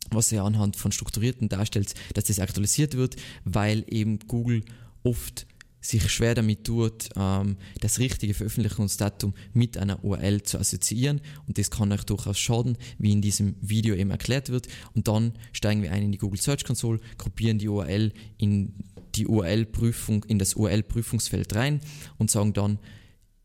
was 0.10 0.32
ihr 0.32 0.42
anhand 0.42 0.78
von 0.78 0.94
strukturierten 0.94 1.50
darstellt, 1.50 1.94
dass 2.14 2.24
das 2.24 2.40
aktualisiert 2.40 2.96
wird, 2.96 3.18
weil 3.44 3.84
eben 3.90 4.20
Google 4.20 4.64
oft 5.04 5.48
sich 5.82 6.10
schwer 6.12 6.36
damit 6.36 6.66
tut, 6.66 7.10
ähm, 7.16 7.58
das 7.80 8.00
richtige 8.00 8.34
Veröffentlichungsdatum 8.34 9.34
mit 9.54 9.78
einer 9.78 10.04
URL 10.04 10.44
zu 10.44 10.60
assoziieren. 10.60 11.22
Und 11.48 11.58
das 11.58 11.72
kann 11.72 11.92
euch 11.92 12.04
durchaus 12.04 12.38
schaden, 12.38 12.78
wie 12.98 13.12
in 13.12 13.22
diesem 13.22 13.56
Video 13.62 13.96
eben 13.96 14.12
erklärt 14.12 14.50
wird. 14.50 14.68
Und 14.94 15.08
dann 15.08 15.34
steigen 15.54 15.82
wir 15.82 15.92
ein 15.92 16.04
in 16.04 16.12
die 16.12 16.18
Google 16.18 16.42
Search 16.42 16.64
Console, 16.64 17.00
gruppieren 17.18 17.60
die 17.60 17.70
URL 17.70 18.12
in 18.38 18.74
die 19.16 19.28
URL-Prüfung, 19.28 20.24
in 20.26 20.40
das 20.40 20.54
URL-Prüfungsfeld 20.56 21.56
rein 21.56 21.82
und 22.18 22.30
sagen 22.30 22.54
dann 22.54 22.80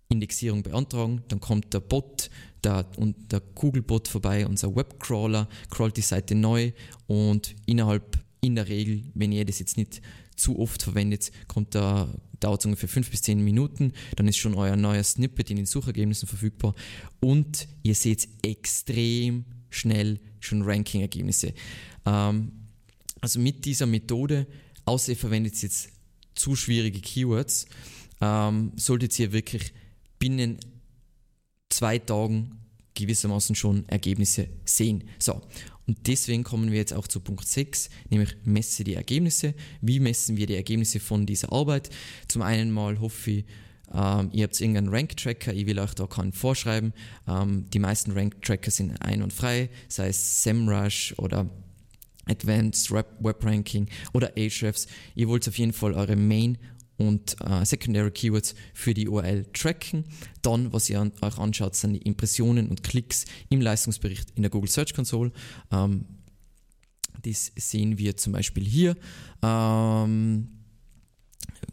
Indexierung 0.09 0.63
beantragen, 0.63 1.23
dann 1.29 1.41
kommt 1.41 1.73
der 1.73 1.81
Bot, 1.81 2.31
der, 2.63 2.87
und 2.97 3.33
der 3.33 3.41
Google-Bot 3.41 4.09
vorbei, 4.09 4.47
unser 4.47 4.75
Webcrawler, 4.75 5.49
crawlt 5.71 5.97
die 5.97 6.03
Seite 6.03 6.35
neu. 6.35 6.73
Und 7.07 7.55
innerhalb 7.67 8.19
in 8.41 8.55
der 8.55 8.69
Regel, 8.69 9.03
wenn 9.15 9.33
ihr 9.33 9.45
das 9.45 9.59
jetzt 9.59 9.77
nicht 9.77 10.03
zu 10.37 10.59
oft 10.59 10.83
verwendet, 10.83 11.31
kommt 11.49 11.75
da, 11.75 12.09
dauert 12.41 12.61
es 12.61 12.67
ungefähr 12.67 12.89
5 12.89 13.11
bis 13.11 13.23
10 13.23 13.43
Minuten, 13.43 13.93
dann 14.17 14.29
ist 14.29 14.37
schon 14.37 14.55
euer 14.55 14.77
neuer 14.77 15.03
Snippet 15.03 15.51
in 15.51 15.57
den 15.57 15.67
Suchergebnissen 15.67 16.29
verfügbar 16.29 16.75
und 17.21 17.69
ihr 17.83 17.95
seht 17.95 18.29
extrem 18.43 19.45
schnell 19.71 20.21
schon 20.41 20.63
Ranking-Ergebnisse. 20.63 21.55
Ähm, 22.07 22.53
also 23.21 23.41
mit 23.41 23.65
dieser 23.65 23.87
Methode, 23.87 24.47
außer 24.85 25.13
ihr 25.13 25.17
verwendet 25.17 25.61
jetzt 25.63 25.89
zu 26.35 26.57
schwierige 26.57 27.01
Keywords, 27.01 27.67
ähm, 28.21 28.73
solltet 28.77 29.19
ihr 29.19 29.33
wirklich 29.33 29.73
binnen 30.19 30.59
zwei 31.71 31.99
Tagen 31.99 32.59
gewissermaßen 32.95 33.57
schon 33.57 33.89
Ergebnisse 33.89 34.49
sehen. 34.65 35.05
So, 35.19 35.43
und 35.87 36.07
deswegen 36.07 36.45
kommen 36.45 36.71
wir 36.71 36.79
jetzt 36.79 36.95
auch 36.95 37.07
zu 37.07 37.21
Punkt 37.21 37.47
6, 37.47 37.91
nämlich 38.09 38.37
messe 38.45 38.85
die 38.85 38.95
Ergebnisse. 38.95 39.55
Wie 39.81 40.01
messen 40.01 40.37
wir 40.37 40.47
die 40.47 40.57
Ergebnisse 40.57 41.01
von 41.01 41.27
dieser 41.27 41.53
Arbeit? 41.53 41.91
Zum 42.29 42.43
einen 42.43 42.71
mal 42.71 43.01
hoffe 43.01 43.31
ich, 43.31 43.45
ähm, 43.93 44.31
ihr 44.33 44.45
habt 44.45 44.61
irgendeinen 44.61 44.89
Rank-Tracker, 44.89 45.53
ich 45.53 45.67
will 45.67 45.79
euch 45.79 45.95
da 45.95 46.07
keinen 46.07 46.33
vorschreiben. 46.33 46.93
Ähm, 47.29 47.67
die 47.73 47.79
meisten 47.79 48.13
Rank-Tracker 48.13 48.71
sind 48.71 49.01
ein- 49.03 49.23
und 49.23 49.33
frei, 49.33 49.69
sei 49.89 50.09
es 50.09 50.43
SEMrush 50.43 51.15
oder 51.19 51.49
Advanced 52.27 52.91
Web 52.91 53.45
Ranking 53.45 53.87
oder 54.15 54.33
Ahrefs. 54.37 54.87
Ihr 55.15 55.29
wollt 55.29 55.47
auf 55.47 55.59
jeden 55.59 55.75
Fall 55.75 55.93
eure 55.93 56.17
Main 56.17 56.59
und 56.97 57.37
äh, 57.41 57.65
Secondary 57.65 58.11
Keywords 58.11 58.55
für 58.73 58.95
die 58.95 59.09
URL 59.09 59.47
tracken. 59.53 60.05
Dann, 60.43 60.73
was 60.73 60.89
ihr 60.91 61.01
an, 61.01 61.13
euch 61.21 61.39
anschaut, 61.39 61.75
sind 61.75 61.95
die 61.95 62.03
Impressionen 62.03 62.69
und 62.69 62.83
Klicks 62.83 63.25
im 63.49 63.61
Leistungsbericht 63.61 64.31
in 64.35 64.43
der 64.43 64.51
Google 64.51 64.71
Search 64.71 64.95
Console. 64.95 65.33
Ähm, 65.71 66.07
das 67.23 67.53
sehen 67.57 67.99
wir 67.99 68.17
zum 68.17 68.33
Beispiel 68.33 68.65
hier. 68.65 68.97
Ähm, 69.43 70.49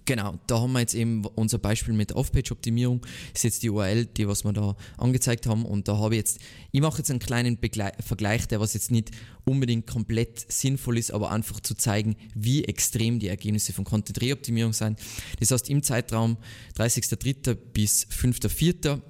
Genau, 0.06 0.40
da 0.48 0.60
haben 0.60 0.74
wir 0.74 0.80
jetzt 0.80 0.96
eben 0.96 1.26
unser 1.36 1.60
Beispiel 1.60 1.94
mit 1.94 2.14
Off-Page-Optimierung. 2.14 3.06
Ist 3.34 3.44
jetzt 3.44 3.62
die 3.62 3.70
URL, 3.70 4.06
die 4.06 4.28
was 4.28 4.44
wir 4.44 4.52
da 4.52 4.76
angezeigt 4.98 5.46
haben. 5.46 5.64
Und 5.66 5.88
da 5.88 5.98
habe 5.98 6.16
ich 6.16 6.20
jetzt, 6.20 6.40
ich 6.72 6.82
mache 6.82 6.98
jetzt 6.98 7.12
einen 7.12 7.20
kleinen 7.20 7.58
Begle 7.58 7.92
Vergleich, 8.00 8.48
der 8.48 8.60
was 8.60 8.74
jetzt 8.74 8.90
nicht 8.90 9.12
unbedingt 9.46 9.88
komplett 9.88 10.52
sinnvoll 10.52 10.98
ist, 10.98 11.12
aber 11.12 11.32
einfach 11.32 11.60
zu 11.60 11.76
zeigen, 11.76 12.16
wie 12.34 12.64
extrem 12.66 13.20
die 13.20 13.28
Ergebnisse 13.28 13.74
von 13.74 13.86
Content-Reoptimierung 13.86 14.74
sind. 14.74 15.00
Das 15.40 15.52
heißt, 15.52 15.70
im 15.70 15.84
Zeitraum 15.84 16.38
30.03. 16.78 17.54
bis 17.54 18.08
5.04. 18.08 19.02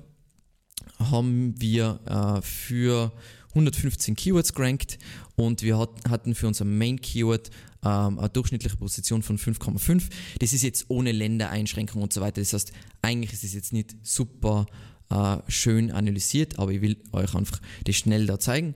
haben 1.00 1.56
wir 1.60 2.00
äh, 2.06 2.42
für 2.42 3.14
115 3.52 4.16
Keywords 4.16 4.54
gerankt 4.54 4.98
und 5.36 5.62
wir 5.62 5.78
hat, 5.78 5.90
hatten 6.10 6.36
für 6.36 6.48
unser 6.48 6.66
Main 6.66 7.00
Keyword 7.00 7.50
ähm, 7.84 8.20
eine 8.20 8.30
durchschnittliche 8.30 8.78
Position 8.78 9.24
von 9.24 9.38
5,5. 9.38 10.04
Das 10.40 10.54
ist 10.54 10.64
jetzt 10.64 10.86
ohne 10.88 11.12
Ländereinschränkung 11.12 12.02
und 12.02 12.14
so 12.14 12.22
weiter. 12.22 12.42
Das 12.42 12.54
heißt, 12.54 12.72
eigentlich 13.02 13.34
ist 13.34 13.44
es 13.44 13.54
jetzt 13.54 13.74
nicht 13.74 13.96
super 14.04 14.66
äh, 15.10 15.38
schön 15.48 15.92
analysiert, 15.92 16.60
aber 16.60 16.72
ich 16.72 16.82
will 16.82 16.98
euch 17.12 17.36
einfach 17.36 17.60
das 17.86 17.96
schnell 17.96 18.26
da 18.26 18.40
zeigen. 18.40 18.76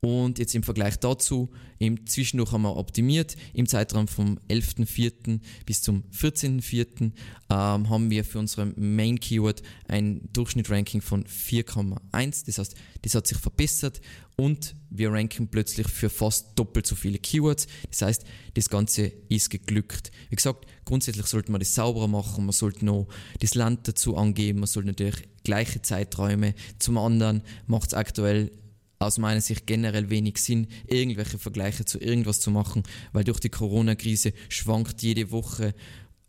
Und 0.00 0.38
jetzt 0.38 0.54
im 0.54 0.62
Vergleich 0.62 0.98
dazu, 0.98 1.50
im 1.78 2.06
Zwischendurch 2.06 2.52
haben 2.52 2.62
wir 2.62 2.76
optimiert. 2.76 3.34
Im 3.54 3.66
Zeitraum 3.66 4.08
vom 4.08 4.38
11.04. 4.48 5.40
bis 5.64 5.82
zum 5.82 6.04
14.04. 6.12 7.02
Ähm, 7.02 7.12
haben 7.48 8.10
wir 8.10 8.24
für 8.24 8.38
unsere 8.38 8.66
Main 8.76 9.18
Keyword 9.18 9.62
ein 9.88 10.28
Durchschnittranking 10.32 11.00
von 11.00 11.24
4,1. 11.24 12.46
Das 12.46 12.58
heißt, 12.58 12.74
das 13.02 13.14
hat 13.14 13.26
sich 13.26 13.38
verbessert 13.38 14.00
und 14.36 14.74
wir 14.90 15.10
ranken 15.10 15.48
plötzlich 15.48 15.88
für 15.88 16.10
fast 16.10 16.58
doppelt 16.58 16.86
so 16.86 16.94
viele 16.94 17.18
Keywords. 17.18 17.66
Das 17.90 18.02
heißt, 18.02 18.24
das 18.54 18.68
Ganze 18.68 19.12
ist 19.28 19.50
geglückt. 19.50 20.10
Wie 20.28 20.36
gesagt, 20.36 20.66
grundsätzlich 20.84 21.26
sollte 21.26 21.50
man 21.50 21.60
das 21.60 21.74
sauberer 21.74 22.08
machen, 22.08 22.44
man 22.44 22.52
sollte 22.52 22.84
noch 22.84 23.08
das 23.40 23.54
Land 23.54 23.88
dazu 23.88 24.16
angeben, 24.16 24.60
man 24.60 24.66
sollte 24.66 24.88
natürlich 24.88 25.28
gleiche 25.42 25.80
Zeiträume. 25.80 26.54
Zum 26.78 26.98
anderen 26.98 27.42
macht 27.66 27.88
es 27.88 27.94
aktuell 27.94 28.50
aus 28.98 29.18
meiner 29.18 29.40
Sicht 29.40 29.66
generell 29.66 30.10
wenig 30.10 30.38
Sinn, 30.38 30.68
irgendwelche 30.86 31.38
Vergleiche 31.38 31.84
zu 31.84 32.00
irgendwas 32.00 32.40
zu 32.40 32.50
machen, 32.50 32.82
weil 33.12 33.24
durch 33.24 33.40
die 33.40 33.50
Corona-Krise 33.50 34.32
schwankt 34.48 35.02
jede 35.02 35.30
Woche 35.30 35.74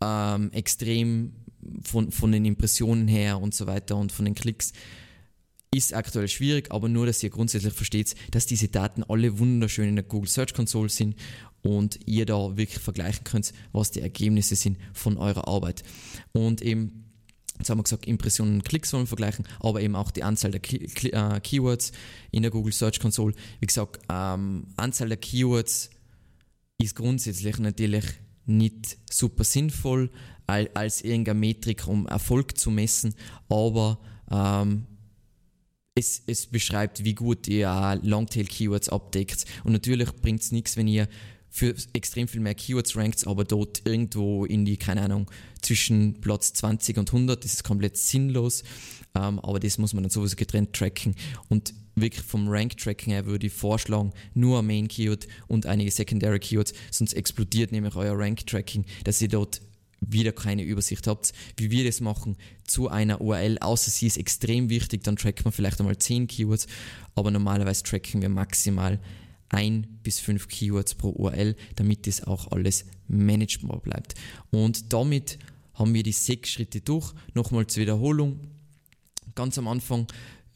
ähm, 0.02 0.50
extrem 0.52 1.32
von, 1.82 2.10
von 2.12 2.32
den 2.32 2.44
Impressionen 2.44 3.08
her 3.08 3.40
und 3.40 3.54
so 3.54 3.66
weiter 3.66 3.96
und 3.96 4.12
von 4.12 4.24
den 4.24 4.34
Klicks. 4.34 4.72
Ist 5.70 5.92
aktuell 5.94 6.28
schwierig, 6.28 6.72
aber 6.72 6.88
nur, 6.88 7.04
dass 7.04 7.22
ihr 7.22 7.28
grundsätzlich 7.28 7.74
versteht, 7.74 8.14
dass 8.30 8.46
diese 8.46 8.68
Daten 8.68 9.02
alle 9.02 9.38
wunderschön 9.38 9.88
in 9.88 9.96
der 9.96 10.04
Google 10.04 10.28
Search 10.28 10.54
Console 10.54 10.88
sind 10.88 11.14
und 11.62 12.00
ihr 12.06 12.24
da 12.24 12.56
wirklich 12.56 12.78
vergleichen 12.78 13.24
könnt, 13.24 13.52
was 13.72 13.90
die 13.90 14.00
Ergebnisse 14.00 14.56
sind 14.56 14.78
von 14.94 15.18
eurer 15.18 15.46
Arbeit. 15.46 15.82
Und 16.32 16.62
eben 16.62 17.07
Jetzt 17.58 17.70
haben 17.70 17.78
wir 17.78 17.84
gesagt, 17.84 18.06
Impressionen 18.06 18.54
und 18.54 18.64
Klicks 18.64 18.92
wollen 18.92 19.02
wir 19.04 19.08
vergleichen, 19.08 19.46
aber 19.60 19.80
eben 19.80 19.96
auch 19.96 20.10
die 20.10 20.22
Anzahl 20.22 20.50
der 20.50 20.60
Key 20.60 20.76
äh, 21.08 21.40
Keywords 21.40 21.92
in 22.30 22.42
der 22.42 22.50
Google 22.50 22.72
Search 22.72 23.00
Console. 23.00 23.34
Wie 23.60 23.66
gesagt, 23.66 24.00
ähm, 24.08 24.66
Anzahl 24.76 25.08
der 25.08 25.16
Keywords 25.16 25.90
ist 26.78 26.94
grundsätzlich 26.94 27.58
natürlich 27.58 28.04
nicht 28.46 28.96
super 29.10 29.44
sinnvoll 29.44 30.10
als, 30.46 30.74
als 30.74 31.02
irgendeine 31.02 31.38
Metrik, 31.38 31.86
um 31.86 32.06
Erfolg 32.06 32.56
zu 32.56 32.70
messen, 32.70 33.14
aber 33.48 33.98
ähm, 34.30 34.86
es, 35.94 36.22
es 36.26 36.46
beschreibt, 36.46 37.04
wie 37.04 37.14
gut 37.14 37.48
ihr 37.48 37.98
Longtail-Keywords 38.02 38.88
abdeckt. 38.88 39.44
Und 39.64 39.72
natürlich 39.72 40.12
bringt 40.12 40.40
es 40.40 40.52
nichts, 40.52 40.76
wenn 40.76 40.86
ihr 40.86 41.08
für 41.50 41.74
extrem 41.92 42.28
viel 42.28 42.40
mehr 42.40 42.54
Keywords 42.54 42.96
rankt, 42.96 43.26
aber 43.26 43.44
dort 43.44 43.82
irgendwo 43.84 44.44
in 44.44 44.64
die, 44.64 44.76
keine 44.76 45.02
Ahnung, 45.02 45.30
zwischen 45.62 46.20
Platz 46.20 46.52
20 46.52 46.98
und 46.98 47.08
100, 47.12 47.44
das 47.44 47.54
ist 47.54 47.64
komplett 47.64 47.96
sinnlos, 47.96 48.62
ähm, 49.14 49.38
aber 49.40 49.58
das 49.58 49.78
muss 49.78 49.94
man 49.94 50.04
dann 50.04 50.10
sowieso 50.10 50.36
getrennt 50.36 50.72
tracken. 50.72 51.14
Und 51.48 51.74
wirklich 51.96 52.24
vom 52.24 52.48
Rank-Tracking 52.48 53.12
her 53.12 53.26
würde 53.26 53.46
ich 53.46 53.52
vorschlagen, 53.52 54.12
nur 54.34 54.60
ein 54.60 54.66
Main-Keyword 54.66 55.26
und 55.48 55.66
einige 55.66 55.90
Secondary 55.90 56.38
Keywords, 56.38 56.72
sonst 56.90 57.14
explodiert 57.14 57.72
nämlich 57.72 57.96
euer 57.96 58.16
Rank-Tracking, 58.16 58.84
dass 59.04 59.20
ihr 59.20 59.28
dort 59.28 59.60
wieder 60.00 60.32
keine 60.32 60.62
Übersicht 60.62 61.06
habt, 61.08 61.32
wie 61.56 61.70
wir 61.70 61.84
das 61.84 62.00
machen 62.00 62.36
zu 62.64 62.88
einer 62.88 63.20
URL, 63.20 63.58
außer 63.58 63.90
sie 63.90 64.06
ist 64.06 64.16
extrem 64.16 64.70
wichtig, 64.70 65.02
dann 65.02 65.16
tracken 65.16 65.46
wir 65.46 65.52
vielleicht 65.52 65.80
einmal 65.80 65.98
10 65.98 66.28
Keywords, 66.28 66.66
aber 67.16 67.30
normalerweise 67.30 67.82
tracken 67.82 68.22
wir 68.22 68.28
maximal 68.28 69.00
ein 69.50 69.98
bis 70.02 70.20
fünf 70.20 70.48
Keywords 70.48 70.94
pro 70.94 71.10
URL, 71.10 71.56
damit 71.76 72.06
das 72.06 72.22
auch 72.24 72.50
alles 72.52 72.84
managebar 73.08 73.80
bleibt. 73.80 74.14
Und 74.50 74.92
damit 74.92 75.38
haben 75.74 75.94
wir 75.94 76.02
die 76.02 76.12
sechs 76.12 76.50
Schritte 76.50 76.80
durch. 76.80 77.14
Nochmal 77.34 77.66
zur 77.66 77.82
Wiederholung. 77.82 78.40
Ganz 79.34 79.56
am 79.58 79.68
Anfang 79.68 80.06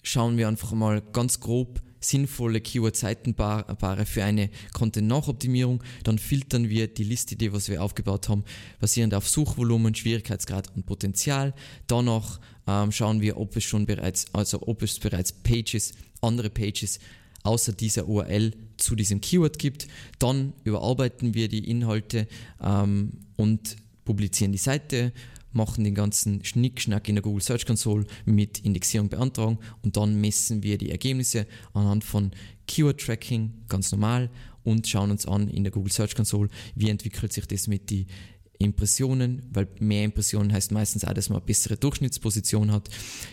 schauen 0.02 0.37
wir 0.37 0.48
einfach 0.48 0.72
mal 0.72 1.00
ganz 1.12 1.40
grob 1.40 1.81
sinnvolle 2.05 2.61
Keyword-Seitenpaare 2.61 4.07
für 4.07 4.24
eine 4.24 4.50
Content-Nachoptimierung. 4.72 5.83
Dann 6.05 6.18
filtern 6.18 6.68
wir 6.68 6.88
die 6.88 7.05
Liste, 7.05 7.37
die 7.37 7.52
was 7.52 7.68
wir 7.68 7.83
aufgebaut 7.83 8.28
haben, 8.28 8.44
basierend 8.81 9.14
auf 9.14 9.28
Suchvolumen, 9.28 9.94
Schwierigkeitsgrad 9.94 10.74
und 10.74 10.85
Potenzial. 10.87 11.55
Danach 11.87 12.40
ähm, 12.66 12.92
schauen 12.92 13.20
wir, 13.20 13.37
ob 13.37 13.57
es 13.57 13.64
schon 13.64 13.87
bereits, 13.87 14.26
also 14.33 14.62
ob 14.66 14.83
es 14.83 14.98
bereits 14.98 15.33
Pages, 15.33 15.92
andere 16.20 16.50
Pages 16.50 16.98
außer 17.42 17.72
dieser 17.72 18.09
URL 18.09 18.52
zu 18.76 18.94
diesem 18.94 19.20
Keyword 19.20 19.59
gibt. 19.59 19.88
Dann 20.18 20.52
überarbeiten 20.64 21.35
wir 21.35 21.48
die 21.48 21.68
Inhalte 21.68 22.26
ähm, 22.62 23.12
und 23.37 23.76
publizieren 24.05 24.52
die 24.52 24.59
Seite, 24.59 25.12
machen 25.52 25.85
den 25.85 25.94
ganzen 25.94 26.44
Schnickschnack 26.44 27.09
in 27.09 27.16
der 27.16 27.22
Google 27.22 27.42
Search 27.42 27.66
Console 27.66 28.07
mit 28.24 28.61
Indexierung 28.61 29.09
beantragen 29.09 29.59
und 29.83 29.96
dann 29.96 30.20
messen 30.20 30.62
wir 30.62 30.78
die 30.78 30.90
Ergebnisse 30.90 31.46
anhand 31.74 32.05
von 32.05 32.31
Keyword 32.66 33.00
Tracking 33.00 33.52
ganz 33.68 33.92
normal 33.92 34.31
und 34.64 34.87
schauen 34.88 35.11
uns 35.11 35.26
an 35.26 35.48
in 35.48 35.64
der 35.64 35.72
Google 35.72 35.92
Search 35.92 36.14
Console, 36.14 36.48
wie 36.74 36.88
entwickelt 36.88 37.33
sich 37.33 37.46
das 37.46 37.66
mit 37.66 37.90
den 37.90 38.07
Impressionen, 38.59 39.42
weil 39.52 39.66
mehr 39.81 40.05
Impressionen 40.05 40.52
heißt 40.52 40.72
meistens 40.72 41.05
auch, 41.05 41.12
dass 41.12 41.28
man 41.28 41.38
eine 41.38 41.46
bessere 41.46 41.76
Durchschnittsposition 41.76 42.70
hat. 42.70 42.88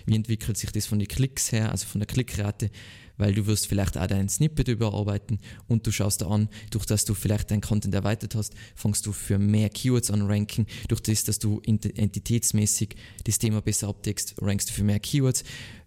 Wie 0.06 0.16
entwickelt 0.16 0.58
sich 0.58 0.72
das 0.72 0.88
von 0.88 0.98
den 0.98 1.08
Klicks 1.08 1.52
her, 1.52 1.72
also 1.72 1.86
von 1.86 2.00
der 2.00 2.08
Klickrate? 2.08 2.72
Weil 3.20 3.36
du 3.36 3.46
wirst 3.46 3.68
vielleicht 3.68 3.98
auch 3.98 4.08
dein 4.08 4.30
Snippet 4.30 4.68
überarbeiten 4.68 5.38
und 5.68 5.86
du 5.86 5.92
schaust 5.92 6.22
da 6.22 6.28
an, 6.28 6.50
durch 6.72 6.88
das 6.88 7.06
du 7.06 7.14
vielleicht 7.14 7.52
dein 7.52 7.62
Content 7.62 7.94
erweitert 7.94 8.34
hast, 8.34 8.56
fängst 8.76 9.06
du 9.06 9.12
für 9.12 9.38
mehr 9.38 9.70
Keywords 9.70 10.10
an 10.10 10.24
ranken, 10.24 10.66
durch 10.88 11.02
das, 11.02 11.26
dass 11.26 11.38
du 11.38 11.62
entitätsmäßig 11.62 12.96
das 13.26 13.38
Thema 13.38 13.62
besser 13.62 13.90
abdeckst, 13.90 14.36
rankst 14.42 14.70
du 14.70 14.74
für 14.74 14.84
mehr 14.84 15.00
Keywords. 15.00 15.44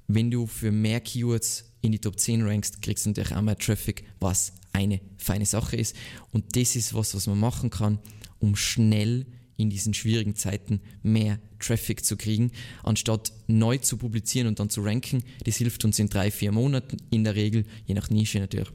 Wenn 0.07 0.31
du 0.31 0.47
für 0.47 0.71
mehr 0.71 1.01
Keywords 1.01 1.65
in 1.81 1.93
die 1.93 1.99
Top 1.99 2.21
10 2.21 2.43
rankst, 2.43 2.83
kriegst 2.83 3.07
du 3.07 3.11
natürlich 3.11 3.35
auch 3.35 3.43
mehr 3.43 3.59
Traffic, 3.59 4.05
was 4.21 4.53
eine 4.73 5.01
feine 5.17 5.47
Sache 5.47 5.77
ist. 5.77 5.97
Und 6.31 6.57
das 6.57 6.77
ist 6.77 6.95
was, 6.95 7.15
was 7.15 7.27
man 7.27 7.39
machen 7.39 7.71
kann, 7.71 7.99
um 8.39 8.57
schnell 8.57 9.27
in 9.57 9.71
diesen 9.71 9.95
schwierigen 9.95 10.35
Zeiten 10.35 10.81
mehr 11.03 11.39
Traffic 11.59 12.05
zu 12.05 12.17
kriegen, 12.17 12.51
anstatt 12.83 13.33
neu 13.47 13.79
zu 13.79 13.97
publizieren 13.97 14.49
und 14.49 14.59
dann 14.59 14.71
zu 14.71 14.83
ranken. 14.83 15.23
Das 15.45 15.57
hilft 15.57 15.85
uns 15.85 15.99
in 15.99 16.09
drei, 16.09 16.31
vier 16.31 16.53
Monaten 16.53 16.97
in 17.11 17.25
der 17.25 17.35
Regel, 17.35 17.65
je 17.87 17.95
nach 17.95 18.11
Nische 18.11 18.41
natürlich. 18.41 18.71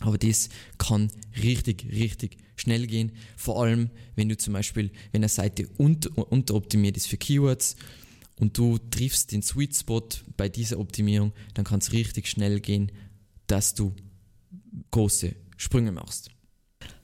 Aber 0.00 0.18
das 0.18 0.48
kann 0.78 1.10
richtig, 1.42 1.86
richtig 1.92 2.38
schnell 2.56 2.86
gehen. 2.86 3.12
Vor 3.36 3.62
allem, 3.62 3.90
wenn 4.16 4.28
du 4.28 4.36
zum 4.36 4.54
Beispiel, 4.54 4.90
wenn 5.12 5.20
eine 5.20 5.28
Seite 5.28 5.68
unter, 5.76 6.30
unteroptimiert 6.32 6.96
ist 6.96 7.06
für 7.06 7.18
Keywords 7.18 7.76
und 8.36 8.56
du 8.56 8.78
triffst 8.78 9.32
den 9.32 9.42
Sweet 9.42 9.76
Spot 9.76 10.08
bei 10.36 10.48
dieser 10.48 10.78
Optimierung, 10.78 11.32
dann 11.54 11.64
kann 11.64 11.80
es 11.80 11.92
richtig 11.92 12.28
schnell 12.28 12.60
gehen, 12.60 12.90
dass 13.46 13.74
du 13.74 13.94
große 14.90 15.34
Sprünge 15.56 15.92
machst. 15.92 16.30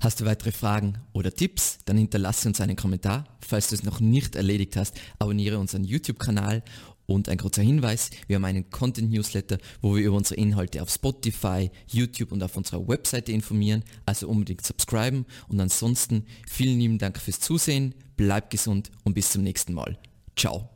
Hast 0.07 0.21
du 0.21 0.25
weitere 0.25 0.53
Fragen 0.53 0.99
oder 1.15 1.35
Tipps? 1.35 1.79
Dann 1.85 1.97
hinterlasse 1.97 2.47
uns 2.47 2.61
einen 2.61 2.77
Kommentar. 2.77 3.25
Falls 3.41 3.71
du 3.71 3.75
es 3.75 3.83
noch 3.83 3.99
nicht 3.99 4.37
erledigt 4.37 4.77
hast, 4.77 4.95
abonniere 5.19 5.59
unseren 5.59 5.83
YouTube-Kanal 5.83 6.63
und 7.07 7.29
ein 7.29 7.39
kurzer 7.39 7.63
Hinweis, 7.63 8.11
wir 8.29 8.37
haben 8.37 8.45
einen 8.45 8.71
Content-Newsletter, 8.71 9.59
wo 9.83 9.97
wir 9.97 10.05
über 10.05 10.17
unsere 10.17 10.37
Inhalte 10.41 10.81
auf 10.81 10.91
Spotify, 10.91 11.73
YouTube 11.89 12.31
und 12.31 12.41
auf 12.45 12.57
unserer 12.57 12.87
Webseite 12.87 13.33
informieren, 13.33 13.83
also 14.05 14.29
unbedingt 14.29 14.65
subscriben 14.65 15.27
und 15.49 15.59
ansonsten 15.59 16.25
vielen 16.49 16.79
lieben 16.79 16.99
Dank 16.99 17.19
fürs 17.19 17.41
Zusehen, 17.41 17.93
bleib 18.17 18.51
gesund 18.51 18.93
und 19.03 19.15
bis 19.15 19.33
zum 19.33 19.43
nächsten 19.43 19.75
Mal. 19.75 19.99
Ciao. 20.37 20.76